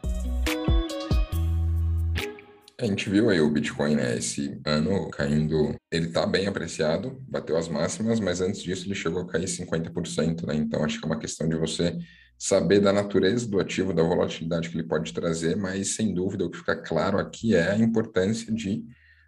[2.77, 7.55] A gente viu aí o Bitcoin, né, esse ano caindo, ele tá bem apreciado, bateu
[7.55, 10.55] as máximas, mas antes disso ele chegou a cair 50%, né?
[10.55, 11.97] Então acho que é uma questão de você
[12.37, 16.49] saber da natureza do ativo, da volatilidade que ele pode trazer, mas sem dúvida o
[16.49, 18.83] que fica claro aqui é a importância de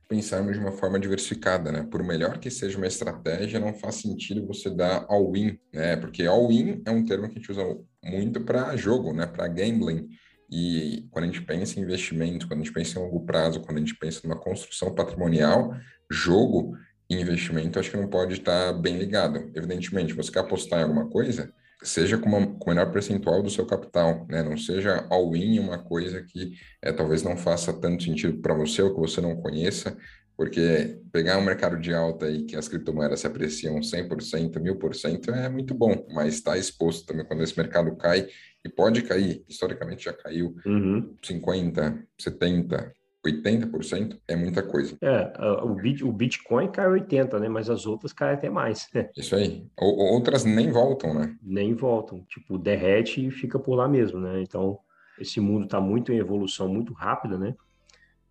[0.08, 1.88] pensarmos de uma forma diversificada, né?
[1.90, 5.96] Por melhor que seja uma estratégia, não faz sentido você dar all-in, né?
[5.98, 7.64] Porque all-in é um termo que a gente usa
[8.04, 9.26] muito para jogo, né?
[9.26, 10.08] Para gambling.
[10.50, 13.78] E quando a gente pensa em investimento, quando a gente pensa em longo prazo, quando
[13.78, 15.76] a gente pensa numa construção patrimonial,
[16.10, 16.78] jogo
[17.10, 19.52] e investimento, acho que não pode estar bem ligado.
[19.54, 23.50] Evidentemente, você quer apostar em alguma coisa, seja com, uma, com o menor percentual do
[23.50, 24.42] seu capital, né?
[24.42, 28.94] Não seja all-in uma coisa que é, talvez não faça tanto sentido para você ou
[28.94, 29.96] que você não conheça,
[30.36, 35.50] porque pegar um mercado de alta e que as criptomoedas se apreciam 100%, 1000% é
[35.50, 38.28] muito bom, mas está exposto também quando esse mercado cai,
[38.64, 41.16] e pode cair, historicamente já caiu uhum.
[41.24, 42.92] 50%, 70%,
[43.28, 44.98] 80% é muita coisa.
[45.02, 47.50] É, o, bit, o Bitcoin cai 80%, né?
[47.50, 48.88] Mas as outras caem até mais.
[49.16, 49.66] Isso aí.
[49.78, 51.36] Outras nem voltam, né?
[51.42, 52.24] Nem voltam.
[52.28, 54.42] Tipo, derrete e fica por lá mesmo, né?
[54.42, 54.80] Então,
[55.20, 57.56] esse mundo está muito em evolução muito rápida, né?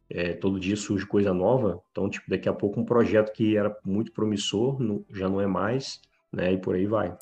[0.09, 1.83] É, todo dia surge coisa nova.
[1.91, 5.47] Então, tipo, daqui a pouco um projeto que era muito promissor não, já não é
[5.47, 6.01] mais,
[6.33, 6.53] né?
[6.53, 7.17] E por aí vai.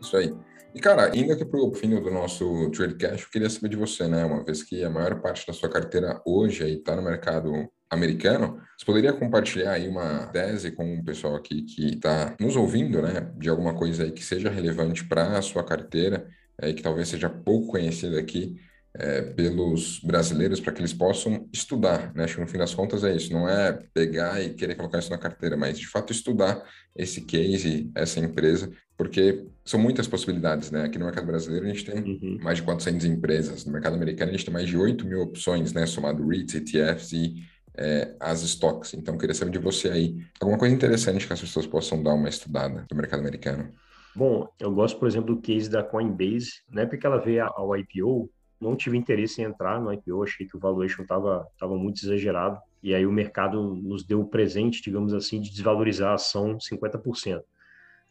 [0.00, 0.32] Isso aí.
[0.74, 4.08] E, cara, indo aqui para o fim do nosso Tradecast, eu queria saber de você,
[4.08, 4.24] né?
[4.24, 7.52] Uma vez que a maior parte da sua carteira hoje aí está no mercado
[7.90, 8.58] americano.
[8.78, 13.30] Você poderia compartilhar aí uma tese com o pessoal aqui que está nos ouvindo, né,
[13.36, 16.26] de alguma coisa aí que seja relevante para a sua carteira,
[16.58, 18.56] é, que talvez seja pouco conhecida aqui
[18.94, 22.24] é, pelos brasileiros para que eles possam estudar, né?
[22.24, 25.10] Acho que no fim das contas é isso, não é pegar e querer colocar isso
[25.10, 26.62] na carteira, mas de fato estudar
[26.94, 30.84] esse case, essa empresa, porque são muitas possibilidades, né?
[30.84, 32.38] Aqui no mercado brasileiro a gente tem uhum.
[32.42, 35.72] mais de 400 empresas, no mercado americano a gente tem mais de 8 mil opções,
[35.72, 35.86] né?
[35.86, 37.34] Somado REITs, ETFs e
[37.74, 38.92] é, as stocks.
[38.94, 42.28] Então, queria saber de você aí, alguma coisa interessante que as pessoas possam dar uma
[42.28, 43.72] estudada no mercado americano.
[44.14, 46.84] Bom, eu gosto, por exemplo, do case da Coinbase, né?
[46.84, 48.30] Porque ela veio ao IPO,
[48.62, 52.58] não tive interesse em entrar no IPO, achei que o valuation estava tava muito exagerado.
[52.82, 57.42] E aí o mercado nos deu o presente, digamos assim, de desvalorizar a ação 50%.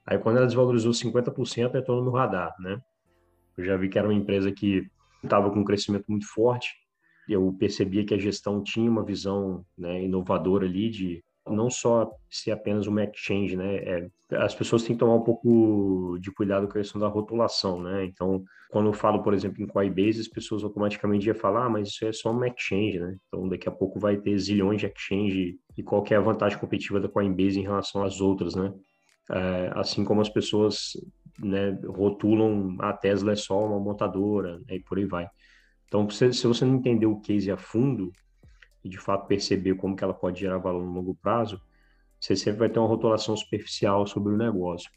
[0.05, 2.81] Aí quando ela desvalorizou 50%, entrou no radar, né?
[3.57, 4.89] Eu já vi que era uma empresa que
[5.23, 6.69] estava com um crescimento muito forte.
[7.29, 12.51] Eu percebia que a gestão tinha uma visão né, inovadora ali de não só ser
[12.51, 13.75] apenas uma exchange, né?
[13.77, 17.81] É, as pessoas têm que tomar um pouco de cuidado com a questão da rotulação,
[17.81, 18.05] né?
[18.05, 21.89] Então, quando eu falo, por exemplo, em Coinbase, as pessoas automaticamente iam falar, ah, mas
[21.89, 23.17] isso é só uma exchange, né?
[23.27, 26.99] Então, daqui a pouco vai ter zilhões de exchange e qual é a vantagem competitiva
[26.99, 28.73] da Coinbase em relação às outras, né?
[29.29, 30.93] É, assim como as pessoas
[31.39, 35.27] né, rotulam a Tesla é só uma montadora né, e por aí vai.
[35.85, 38.11] Então, se você não entender o case a fundo,
[38.83, 41.61] e de fato perceber como que ela pode gerar valor no longo prazo,
[42.19, 44.89] você sempre vai ter uma rotulação superficial sobre o negócio.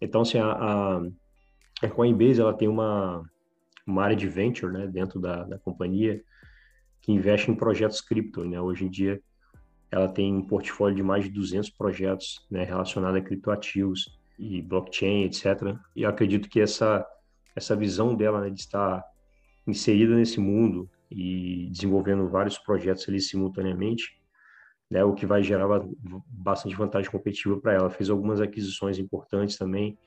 [0.00, 1.00] Então, assim, a,
[1.82, 3.22] a, Coinbase ela tem uma,
[3.86, 6.22] uma área de venture né, dentro da, da companhia
[7.00, 8.44] que investe em projetos cripto.
[8.44, 8.60] Né?
[8.60, 9.20] Hoje em dia,
[9.90, 15.24] ela tem um portfólio de mais de 200 projetos né, relacionados a criptoativos e blockchain,
[15.24, 15.76] etc.
[15.94, 17.06] E eu acredito que essa,
[17.54, 19.04] essa visão dela né, de estar
[19.66, 24.20] inserida nesse mundo e desenvolvendo vários projetos ali simultaneamente,
[24.90, 25.66] né, o que vai gerar
[26.28, 27.90] bastante vantagem competitiva para ela.
[27.90, 29.98] Fez algumas aquisições importantes também,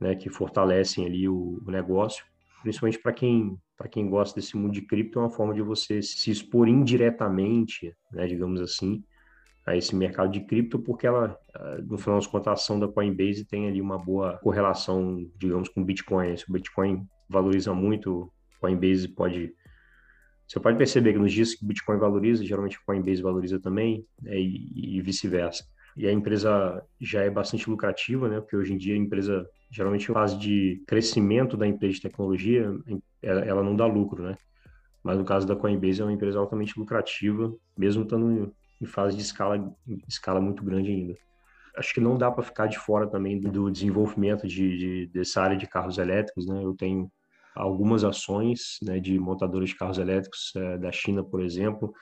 [0.00, 2.24] né, que fortalecem ali o, o negócio,
[2.62, 6.02] principalmente para quem para quem gosta desse mundo de cripto, é uma forma de você
[6.02, 9.04] se expor indiretamente, né, digamos assim,
[9.64, 11.38] a esse mercado de cripto, porque ela,
[11.86, 15.80] no final das contas, a ação da Coinbase tem ali uma boa correlação, digamos, com
[15.80, 16.36] o Bitcoin.
[16.36, 19.54] Se o Bitcoin valoriza muito, Coinbase pode
[20.48, 24.06] você pode perceber que nos dias que o Bitcoin valoriza, geralmente o Coinbase valoriza também,
[24.22, 25.64] né, e, e vice-versa.
[25.94, 28.40] E a empresa já é bastante lucrativa, né?
[28.40, 32.72] Porque hoje em dia a empresa, geralmente em fase de crescimento da empresa de tecnologia,
[33.20, 34.38] ela não dá lucro, né?
[35.02, 39.22] Mas no caso da Coinbase é uma empresa altamente lucrativa, mesmo estando em fase de
[39.22, 39.76] escala,
[40.06, 41.14] escala muito grande ainda.
[41.76, 45.56] Acho que não dá para ficar de fora também do desenvolvimento de, de, dessa área
[45.56, 46.64] de carros elétricos, né?
[46.64, 47.10] Eu tenho
[47.58, 51.92] algumas ações né, de montadoras de carros elétricos é, da China, por exemplo.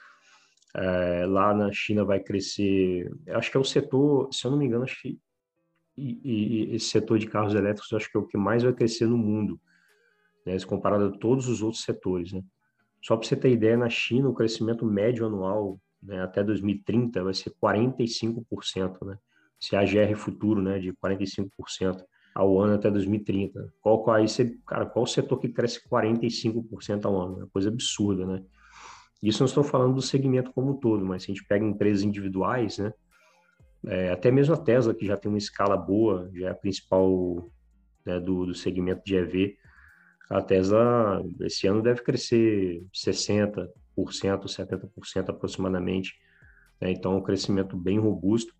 [0.74, 4.66] É, lá na China vai crescer, acho que é o setor, se eu não me
[4.66, 5.18] engano, acho que
[5.96, 9.06] e, e, esse setor de carros elétricos acho que é o que mais vai crescer
[9.06, 9.58] no mundo,
[10.44, 12.32] né, comparado a todos os outros setores.
[12.32, 12.42] Né?
[13.02, 17.32] Só para você ter ideia, na China o crescimento médio anual né, até 2030 vai
[17.32, 19.18] ser 45%, né?
[19.58, 22.04] Se a GR futuro, né, de 45%
[22.36, 23.72] ao ano até 2030.
[23.80, 27.42] Qual, qual, aí você, cara, qual o setor que cresce 45% ao ano?
[27.44, 28.42] É coisa absurda, né?
[29.22, 32.02] Isso não estou falando do segmento como um todo, mas se a gente pega empresas
[32.02, 32.92] individuais, né?
[33.86, 37.50] É, até mesmo a Tesla, que já tem uma escala boa, já é a principal
[38.04, 39.56] né, do, do segmento de EV,
[40.28, 46.14] a Tesla esse ano deve crescer 60%, 70% aproximadamente.
[46.80, 46.90] Né?
[46.90, 48.52] Então, é um crescimento bem robusto.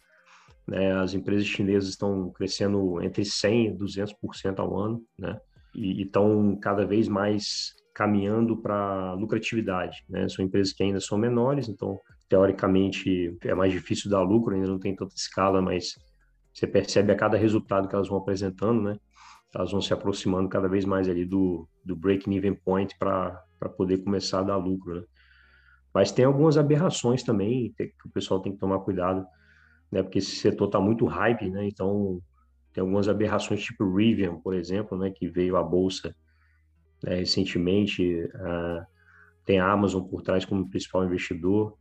[0.67, 0.93] Né?
[0.93, 5.39] As empresas chinesas estão crescendo entre 100% e 200% ao ano, né?
[5.75, 10.05] E estão cada vez mais caminhando para lucratividade.
[10.09, 10.29] Né?
[10.29, 11.99] São empresas que ainda são menores, então,
[12.29, 15.95] teoricamente, é mais difícil dar lucro, ainda não tem tanta escala, mas
[16.53, 18.99] você percebe a cada resultado que elas vão apresentando, né?
[19.55, 23.43] Elas vão se aproximando cada vez mais ali do, do break-even point para
[23.77, 25.05] poder começar a dar lucro, né?
[25.95, 29.27] Mas tem algumas aberrações também que o pessoal tem que tomar cuidado
[29.91, 30.03] né?
[30.03, 31.67] Porque esse setor está muito hype, né?
[31.67, 32.21] Então
[32.73, 35.11] tem algumas aberrações tipo Rivian, por exemplo, né?
[35.11, 36.15] Que veio à bolsa
[37.03, 38.29] né, recentemente.
[39.45, 41.79] Tem a Amazon por trás como principal investidor.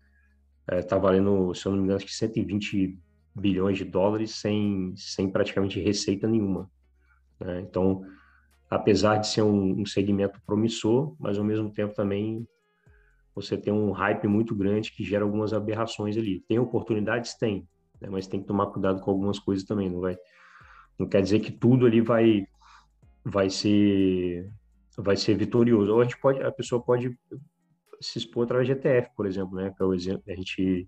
[0.72, 2.99] Está uh, valendo, se eu não me engano, acho que 120
[3.36, 6.70] bilhões de dólares sem, sem praticamente receita nenhuma.
[7.39, 7.62] Né?
[7.62, 8.03] Então,
[8.70, 12.47] apesar de ser um, um, segmento promissor, mas ao mesmo tempo também
[13.34, 16.39] você tem um hype muito grande que gera algumas aberrações ali.
[16.47, 17.36] Tem oportunidades?
[17.36, 17.68] Tem
[18.01, 18.09] né?
[18.09, 20.17] mas tem que tomar cuidado com algumas coisas também, não vai
[20.97, 22.47] não quer dizer que tudo ali vai
[23.23, 24.49] vai ser
[24.97, 25.93] vai ser vitorioso.
[25.93, 27.17] Ou a gente pode a pessoa pode
[27.99, 30.87] se expor através de ETF, por exemplo, né, que é o exemplo, a gente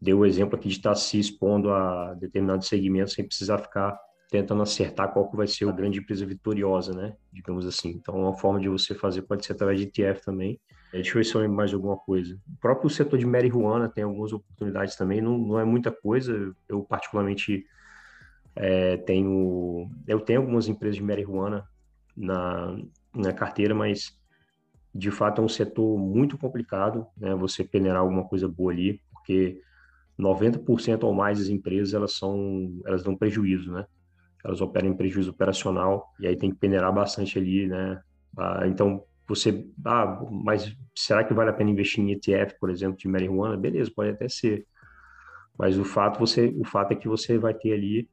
[0.00, 3.98] deu o exemplo aqui de estar se expondo a determinados segmentos sem precisar ficar
[4.30, 7.14] tentando acertar qual que vai ser a grande empresa vitoriosa, né?
[7.32, 7.90] Digamos assim.
[7.90, 10.60] Então, uma forma de você fazer pode ser através de ETF também.
[10.92, 12.38] É, deixa eu ver se eu lembro mais alguma coisa.
[12.46, 16.54] O próprio setor de marihuana tem algumas oportunidades também, não, não é muita coisa.
[16.68, 17.64] Eu, particularmente,
[18.54, 21.66] é, tenho, eu tenho algumas empresas de marihuana
[22.16, 22.76] na,
[23.14, 24.16] na carteira, mas
[24.94, 27.34] de fato é um setor muito complicado, né?
[27.34, 29.60] Você peneirar alguma coisa boa ali, porque
[30.18, 33.86] 90% ou mais das empresas elas são elas dão prejuízo, né?
[34.44, 38.00] Elas operam em prejuízo operacional e aí tem que peneirar bastante ali, né?
[38.36, 42.96] Ah, então você, ah, mas será que vale a pena investir em ETF, por exemplo,
[42.96, 43.56] de marihuana?
[43.56, 44.66] Beleza, pode até ser.
[45.58, 48.08] Mas o fato você, o fato é que você vai ter ali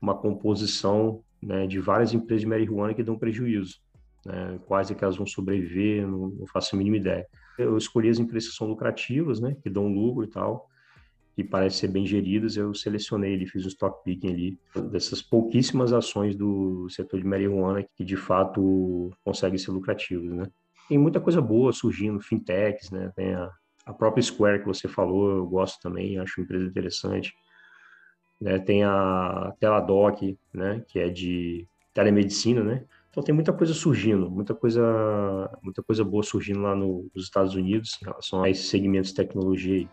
[0.00, 3.76] uma composição né, de várias empresas de marihuana que dão prejuízo.
[4.24, 4.58] Né?
[4.66, 7.26] Quase que elas vão sobreviver, não, não faço a mínima ideia.
[7.58, 10.68] Eu escolhi as empresas que são lucrativas, né, que dão lucro e tal,
[11.36, 14.58] que parecem ser bem geridas, eu selecionei ele, fiz um stock picking ali,
[14.90, 20.46] dessas pouquíssimas ações do setor de marihuana que de fato conseguem ser lucrativos, né?
[20.88, 23.12] Tem muita coisa boa surgindo, fintechs, né?
[23.14, 23.50] Tem a,
[23.84, 27.34] a própria Square que você falou, eu gosto também, acho uma empresa interessante.
[28.40, 28.58] Né?
[28.58, 30.22] Tem a Teladoc,
[30.54, 30.82] né?
[30.88, 32.84] Que é de telemedicina, né?
[33.10, 37.54] Então tem muita coisa surgindo, muita coisa, muita coisa boa surgindo lá no, nos Estados
[37.54, 39.86] Unidos em relação a esses segmentos de tecnologia.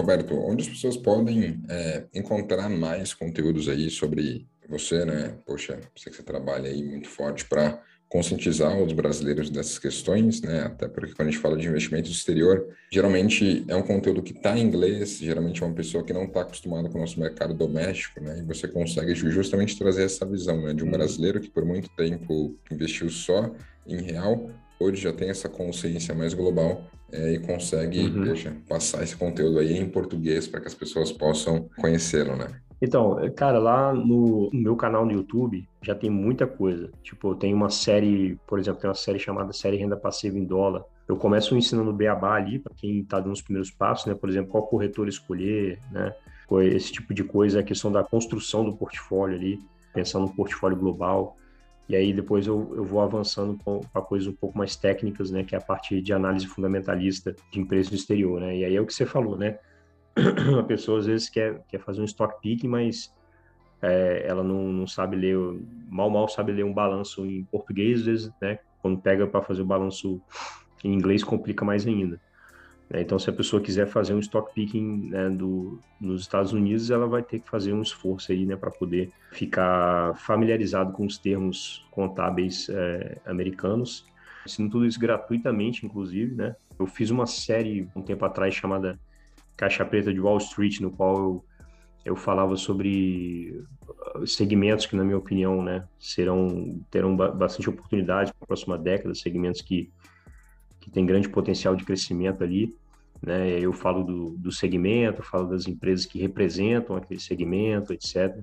[0.00, 5.36] Roberto, onde as pessoas podem é, encontrar mais conteúdos aí sobre você, né?
[5.46, 10.62] Poxa, sei que você trabalha aí muito forte para conscientizar os brasileiros dessas questões, né?
[10.62, 14.58] Até porque quando a gente fala de investimento exterior, geralmente é um conteúdo que está
[14.58, 18.20] em inglês, geralmente é uma pessoa que não está acostumada com o nosso mercado doméstico,
[18.20, 18.40] né?
[18.40, 20.74] E você consegue justamente trazer essa visão, né?
[20.74, 20.92] De um uhum.
[20.92, 23.54] brasileiro que por muito tempo investiu só
[23.86, 24.50] em real,
[24.80, 28.22] hoje já tem essa consciência mais global é, e consegue uhum.
[28.22, 32.48] deixa, passar esse conteúdo aí em português para que as pessoas possam conhecê-lo, né?
[32.82, 36.90] Então, cara, lá no, no, meu canal no YouTube já tem muita coisa.
[37.02, 40.84] Tipo, tem uma série, por exemplo, tem uma série chamada Série Renda Passiva em Dólar.
[41.06, 44.14] Eu começo ensinando Beabá ali, para quem está dando os primeiros passos, né?
[44.14, 46.14] Por exemplo, qual corretor escolher, né?
[46.74, 49.60] Esse tipo de coisa, a questão da construção do portfólio ali,
[49.92, 51.36] pensando no portfólio global.
[51.90, 53.58] E aí depois eu, eu vou avançando
[53.92, 57.58] para coisas um pouco mais técnicas, né, que é a parte de análise fundamentalista de
[57.58, 58.58] empresas no exterior, né?
[58.58, 59.58] E aí é o que você falou, né?
[60.56, 63.12] A pessoa às vezes quer, quer fazer um stock picking, mas
[63.82, 65.36] é, ela não, não sabe ler,
[65.88, 68.60] mal mal sabe ler um balanço em português, às vezes, né?
[68.80, 70.22] Quando pega para fazer o balanço
[70.84, 72.20] em inglês complica mais ainda.
[72.90, 73.00] Né?
[73.00, 77.06] Então, se a pessoa quiser fazer um stock picking né, do, nos Estados Unidos, ela
[77.06, 81.86] vai ter que fazer um esforço aí, né, para poder ficar familiarizado com os termos
[81.90, 84.04] contábeis é, americanos.
[84.44, 86.56] Ensino tudo isso gratuitamente, inclusive, né?
[86.78, 88.98] Eu fiz uma série um tempo atrás chamada
[89.54, 91.44] Caixa Preta de Wall Street, no qual eu,
[92.06, 93.62] eu falava sobre
[94.16, 99.14] uh, segmentos que, na minha opinião, né, serão terão bastante oportunidade para a próxima década,
[99.14, 99.92] segmentos que
[100.80, 102.74] que tem grande potencial de crescimento ali.
[103.22, 103.58] Né?
[103.60, 108.38] Eu falo do, do segmento, falo das empresas que representam aquele segmento, etc.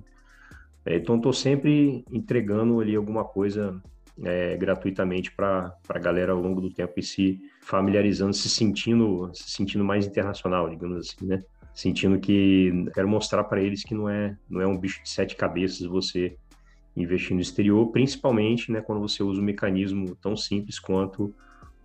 [0.84, 3.80] É, então, estou sempre entregando ali alguma coisa
[4.24, 9.50] é, gratuitamente para a galera ao longo do tempo e se familiarizando, se sentindo, se
[9.50, 11.42] sentindo mais internacional, digamos assim, né?
[11.74, 15.36] Sentindo que quero mostrar para eles que não é, não é um bicho de sete
[15.36, 16.36] cabeças você
[16.96, 21.32] investir no exterior, principalmente né, quando você usa um mecanismo tão simples quanto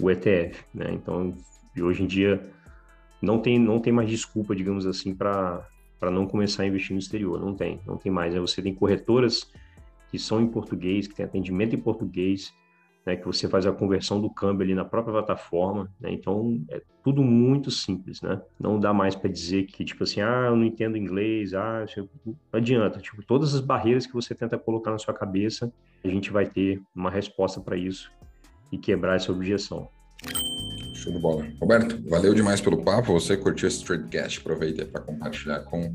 [0.02, 0.92] o ETF, né?
[0.92, 1.34] Então,
[1.80, 2.50] hoje em dia
[3.22, 5.68] não tem não tem mais desculpa, digamos assim, para
[6.00, 8.34] para não começar a investir no exterior, não tem, não tem mais.
[8.34, 8.40] Né?
[8.42, 9.50] Você tem corretoras
[10.12, 12.54] que são em português, que tem atendimento em português,
[13.06, 16.82] né, que você faz a conversão do câmbio ali na própria plataforma, né, então é
[17.04, 20.66] tudo muito simples, né, não dá mais para dizer que, tipo assim, ah, eu não
[20.66, 21.86] entendo inglês, ah,
[22.26, 25.74] não adianta, tipo, todas as barreiras que você tenta colocar na sua cabeça,
[26.04, 28.12] a gente vai ter uma resposta para isso
[28.74, 29.88] e quebrar essa objeção.
[30.96, 31.46] Show de bola.
[31.62, 33.14] Roberto, valeu demais pelo papo.
[33.14, 35.94] Você curtiu esse Tradecast, aproveita para compartilhar com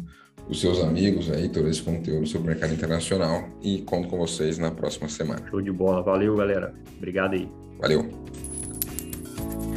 [0.49, 4.59] os seus amigos aí todo esse conteúdo sobre o mercado internacional e conto com vocês
[4.59, 5.45] na próxima semana.
[5.51, 6.03] Show de bola.
[6.03, 6.72] Valeu, galera.
[6.97, 7.51] Obrigado aí.
[7.81, 8.09] Valeu.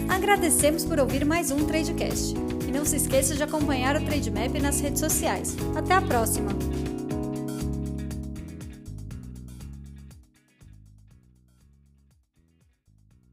[0.07, 2.35] Agradecemos por ouvir mais um Tradecast.
[2.67, 5.57] E não se esqueça de acompanhar o Trademap nas redes sociais.
[5.75, 6.51] Até a próxima!